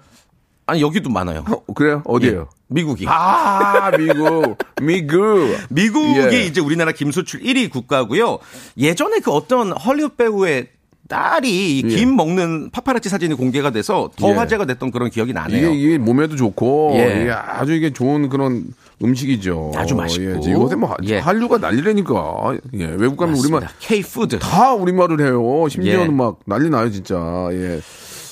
아니, 0.66 0.82
여기도 0.82 1.10
많아요. 1.10 1.46
어, 1.48 1.74
그래요? 1.74 2.02
어디에요? 2.06 2.42
예, 2.42 2.46
미국이. 2.68 3.06
아, 3.08 3.92
미국. 3.98 4.58
미국. 4.82 5.56
미국이 5.70 6.36
예. 6.36 6.44
이제 6.46 6.60
우리나라 6.62 6.92
김수출 6.92 7.42
1위 7.42 7.72
국가고요. 7.72 8.40
예전에 8.78 9.20
그 9.20 9.32
어떤 9.32 9.72
헐리우드 9.72 10.16
배우의 10.16 10.68
딸이 11.10 11.80
이 11.80 11.84
예. 11.84 11.96
김 11.96 12.16
먹는 12.16 12.70
파파라치 12.72 13.10
사진이 13.10 13.34
공개가 13.34 13.72
돼서 13.72 14.10
더 14.16 14.30
예. 14.30 14.34
화제가 14.34 14.66
됐던 14.66 14.92
그런 14.92 15.10
기억이 15.10 15.34
나네요. 15.34 15.72
이게, 15.72 15.80
이게 15.88 15.98
몸에도 15.98 16.36
좋고, 16.36 16.92
예. 16.96 17.22
이게 17.22 17.32
아주 17.32 17.74
이게 17.74 17.92
좋은 17.92 18.30
그런 18.30 18.66
음식이죠. 19.04 19.72
아주 19.76 19.96
맛있고. 19.96 20.42
예, 20.46 20.52
요새 20.54 20.76
뭐 20.76 20.96
예. 21.04 21.18
한류가 21.18 21.58
난리라니까. 21.58 22.58
예, 22.76 22.86
외국 22.98 23.18
가면 23.18 23.36
우리말 23.36 23.68
K 23.80 24.02
푸드. 24.04 24.40
다 24.40 24.74
우리말을 24.74 25.20
해요. 25.22 25.68
심지어는 25.68 26.12
예. 26.12 26.16
막 26.16 26.40
난리 26.46 26.70
나요, 26.70 26.92
진짜. 26.92 27.16
예. 27.52 27.82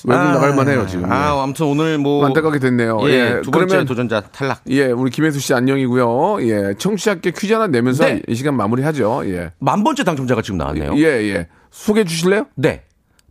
외국 0.08 0.24
나갈 0.32 0.56
만해요 0.56 0.88
지금. 0.88 1.12
아, 1.12 1.42
아무튼 1.44 1.66
오늘 1.68 1.98
뭐 1.98 2.26
안타깝게 2.26 2.60
됐네요. 2.60 3.00
예, 3.04 3.10
예, 3.38 3.42
두 3.44 3.52
번째 3.52 3.68
그러면- 3.68 3.86
도전자 3.86 4.22
탈락. 4.22 4.62
예, 4.70 4.86
우리 4.88 5.12
김혜수 5.12 5.40
씨 5.40 5.54
안녕이고요. 5.54 6.38
예, 6.48 6.74
청취자께 6.78 7.32
퀴즈 7.32 7.54
하나 7.54 7.68
내면서 7.68 8.06
네. 8.06 8.22
이 8.28 8.34
시간 8.36 8.56
마무리하죠. 8.56 9.24
예, 9.26 9.52
만 9.60 9.84
번째 9.84 10.04
당첨자가 10.04 10.42
지금 10.42 10.58
나왔네요. 10.58 10.94
예, 10.98 11.04
예. 11.04 11.48
소개해 11.72 12.06
주실래요? 12.06 12.46
네. 12.56 12.84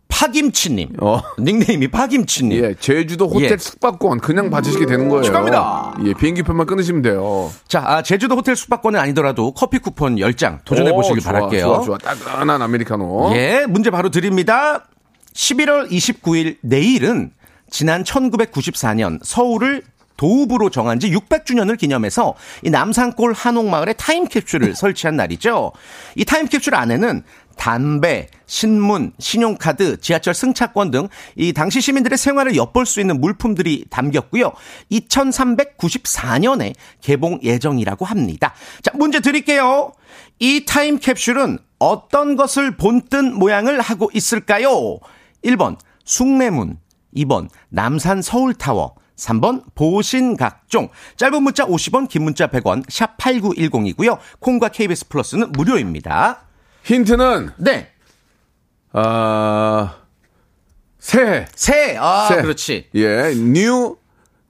파김치님. 0.09 0.93
어. 1.01 1.19
닉네임이 1.37 1.89
파김치님. 1.89 2.63
예, 2.63 2.73
제주도 2.79 3.27
호텔 3.27 3.51
예. 3.51 3.57
숙박권 3.57 4.19
그냥 4.21 4.49
받으시게 4.49 4.85
되는 4.85 5.09
거예요. 5.09 5.21
축하합니다. 5.23 5.95
예, 6.05 6.13
비행기표만 6.13 6.65
끊으시면 6.65 7.01
돼요. 7.01 7.51
자, 7.67 7.83
아, 7.85 8.01
제주도 8.01 8.35
호텔 8.35 8.55
숙박권은 8.55 8.99
아니더라도 8.99 9.51
커피 9.51 9.79
쿠폰 9.79 10.15
10장 10.15 10.59
도전해 10.63 10.91
보시길 10.93 11.21
바랄게요. 11.23 11.61
좋아, 11.65 11.81
좋아. 11.81 11.97
따끈한 11.97 12.61
아메리카노. 12.61 13.31
예, 13.35 13.65
문제 13.67 13.89
바로 13.91 14.09
드립니다. 14.09 14.85
11월 15.37 15.89
29일 15.91 16.57
내일은 16.61 17.31
지난 17.69 18.03
1994년 18.03 19.19
서울을 19.23 19.83
도읍으로 20.17 20.71
정한 20.71 20.99
지 20.99 21.11
600주년을 21.11 21.77
기념해서 21.77 22.33
이 22.63 22.71
남산골 22.71 23.33
한옥마을에 23.33 23.93
타임캡슐을 23.93 24.73
설치한 24.75 25.15
날이죠. 25.15 25.73
이 26.15 26.25
타임캡슐 26.25 26.73
안에는 26.73 27.21
담배, 27.55 28.27
신문, 28.47 29.11
신용카드, 29.19 29.99
지하철 29.99 30.33
승차권 30.33 30.91
등 30.91 31.07
이 31.35 31.53
당시 31.53 31.81
시민들의 31.81 32.17
생활을 32.17 32.55
엿볼 32.55 32.87
수 32.87 32.99
있는 32.99 33.21
물품들이 33.21 33.85
담겼고요. 33.91 34.53
2394년에 34.91 36.73
개봉 37.01 37.39
예정이라고 37.43 38.05
합니다. 38.05 38.55
자, 38.81 38.91
문제 38.95 39.19
드릴게요. 39.19 39.91
이 40.39 40.65
타임캡슐은 40.65 41.59
어떤 41.77 42.35
것을 42.35 42.75
본뜬 42.75 43.35
모양을 43.35 43.81
하고 43.81 44.09
있을까요? 44.13 44.99
1번 45.43 45.77
숭례문, 46.03 46.77
2번 47.15 47.49
남산 47.69 48.21
서울타워, 48.21 48.95
3번 49.15 49.63
보신각종. 49.75 50.89
짧은 51.17 51.43
문자 51.43 51.65
50원, 51.65 52.07
긴 52.07 52.23
문자 52.23 52.47
100원, 52.47 52.83
샵 52.89 53.17
8910이고요. 53.17 54.17
콩과 54.39 54.69
KBS 54.69 55.07
플러스는 55.09 55.51
무료입니다. 55.51 56.41
힌트는 56.83 57.51
네. 57.57 57.89
아 58.93 59.97
새해. 60.99 61.45
새. 61.55 61.97
아, 61.97 62.27
새. 62.27 62.41
그렇지. 62.41 62.89
예, 62.95 63.33
new, 63.35 63.95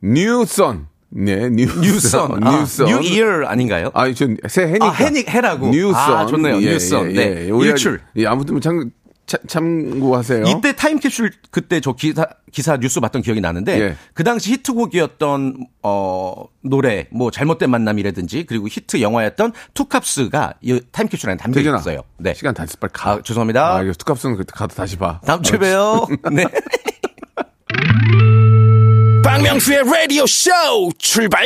new 0.02 0.39
sun. 0.39 0.88
네, 1.10 1.50
new, 1.50 1.66
new 1.82 2.08
sun. 2.08 2.44
아, 2.46 2.60
new 2.60 2.72
sun. 2.72 2.88
New 2.88 3.00
year 3.02 3.46
아닌가요? 3.46 3.92
아니, 3.94 4.14
전 4.16 4.38
새해니까. 4.48 4.88
아, 4.88 4.92
해니, 4.92 5.26
해라고. 5.28 5.70
New 5.70 5.81
sun. 5.81 5.96
아, 5.96 6.26
좋네요. 6.26 6.60
New 6.60 6.83
sun. 6.83 7.14
네. 7.14 7.50
우리 7.50 7.68
일출. 7.70 8.02
예, 8.16 8.26
아무튼 8.26 8.60
참, 8.62 8.92
참 9.28 9.42
참고하세요. 9.46 10.46
이때 10.48 10.74
타임캡슐 10.74 11.30
그때 11.52 11.82
저 11.82 11.92
기사 11.94 12.26
기사 12.52 12.78
뉴스 12.78 13.02
봤던 13.02 13.22
기억이 13.22 13.42
나는데 13.42 13.80
예. 13.82 13.96
그 14.14 14.24
당시 14.24 14.54
히트곡이었던 14.54 15.68
어 15.84 16.46
노래 16.62 17.08
뭐 17.12 17.30
잘못된 17.30 17.70
만남이라든지 17.70 18.46
그리고 18.46 18.68
히트 18.70 19.02
영화였던 19.02 19.52
투캅스가 19.74 20.54
이 20.62 20.80
타임캡슐 20.94 21.30
안에 21.30 21.38
담겨 21.38 21.60
대전아. 21.60 21.80
있어요. 21.80 22.02
네. 22.18 22.34
시간 22.34 22.54
다 22.54 22.66
빨리 22.80 22.92
가. 22.94 23.12
아, 23.12 23.22
죄송합니다. 23.22 23.76
아, 23.76 23.84
이거 23.84 23.92
투캅스는 23.94 24.38
그때 24.38 24.52
가서 24.56 24.74
다시 24.76 24.98
봐. 24.98 25.20
다음 25.26 25.44
주에 25.44 25.60
봬요. 25.60 26.08
네. 26.32 26.46
박명수의 29.24 29.84
라디오 29.84 30.26
쇼 30.26 30.50
출발! 30.98 31.46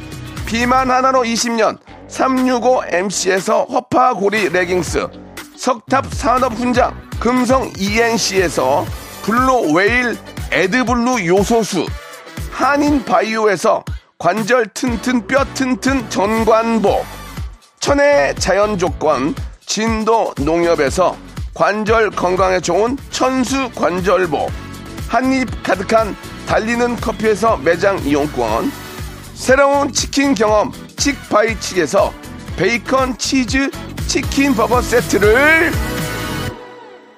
비만 0.51 0.91
하나로 0.91 1.21
20년 1.21 1.77
365MC에서 2.09 3.69
허파고리 3.69 4.49
레깅스 4.49 5.07
석탑 5.55 6.13
산업 6.13 6.51
훈장 6.55 6.93
금성 7.21 7.71
ENC에서 7.79 8.85
블루 9.21 9.71
웨일 9.71 10.17
에드블루 10.51 11.25
요소수 11.25 11.85
한인 12.51 13.05
바이오에서 13.05 13.85
관절 14.17 14.67
튼튼 14.73 15.25
뼈 15.25 15.45
튼튼 15.53 16.09
전관보 16.09 17.01
천혜 17.79 18.35
자연 18.35 18.77
조건 18.77 19.33
진도 19.65 20.33
농협에서 20.37 21.15
관절 21.53 22.11
건강에 22.11 22.59
좋은 22.59 22.97
천수 23.09 23.71
관절보 23.73 24.49
한입 25.07 25.63
가득한 25.63 26.13
달리는 26.45 26.97
커피에서 26.97 27.55
매장 27.55 27.97
이용권 27.99 28.80
새로운 29.41 29.91
치킨 29.91 30.35
경험 30.35 30.71
칙바이칙에서 30.97 32.13
베이컨 32.57 33.17
치즈 33.17 33.71
치킨 34.05 34.53
버거 34.53 34.83
세트를 34.83 35.71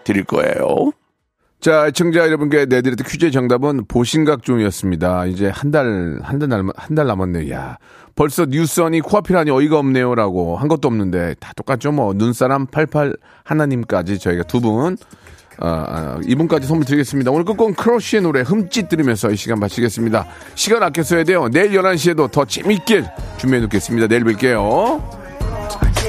드릴 0.05 0.23
거예요. 0.23 0.93
자, 1.59 1.91
청자 1.91 2.21
여러분께 2.21 2.67
내드렸던 2.67 3.05
퀴즈의 3.05 3.33
정답은 3.33 3.85
보신각종이었습니다. 3.89 5.25
이제 5.25 5.49
한 5.49 5.71
달, 5.71 6.17
한 6.21 6.39
달, 6.39 6.63
한달 6.77 7.07
남았네요. 7.07 7.53
야 7.53 7.77
벌써 8.15 8.45
뉴스원이 8.45 9.01
코앞이라니 9.01 9.51
어이가 9.51 9.77
없네요. 9.79 10.15
라고 10.15 10.55
한 10.55 10.69
것도 10.69 10.87
없는데 10.87 11.35
다 11.41 11.51
똑같죠. 11.57 11.91
뭐, 11.91 12.13
눈사람 12.13 12.67
88 12.67 13.17
하나님까지 13.43 14.17
저희가 14.17 14.43
두 14.43 14.61
분, 14.61 14.95
아, 15.65 15.85
아, 15.87 16.19
이분까지 16.25 16.67
선물 16.67 16.85
드리겠습니다. 16.85 17.31
오늘 17.31 17.45
끝곡은 17.45 17.75
크러쉬의 17.75 18.21
노래 18.21 18.41
흠짓 18.41 18.89
들으면서 18.89 19.31
이 19.31 19.37
시간 19.37 19.59
마치겠습니다. 19.59 20.27
시간 20.55 20.83
아껴 20.83 21.01
써야 21.03 21.23
돼요. 21.23 21.47
내일 21.49 21.71
11시에도 21.71 22.29
더 22.29 22.43
재밌게 22.43 23.05
준비해 23.37 23.61
놓겠습니다. 23.61 24.07
내일 24.07 24.25
뵐게요. 24.25 26.02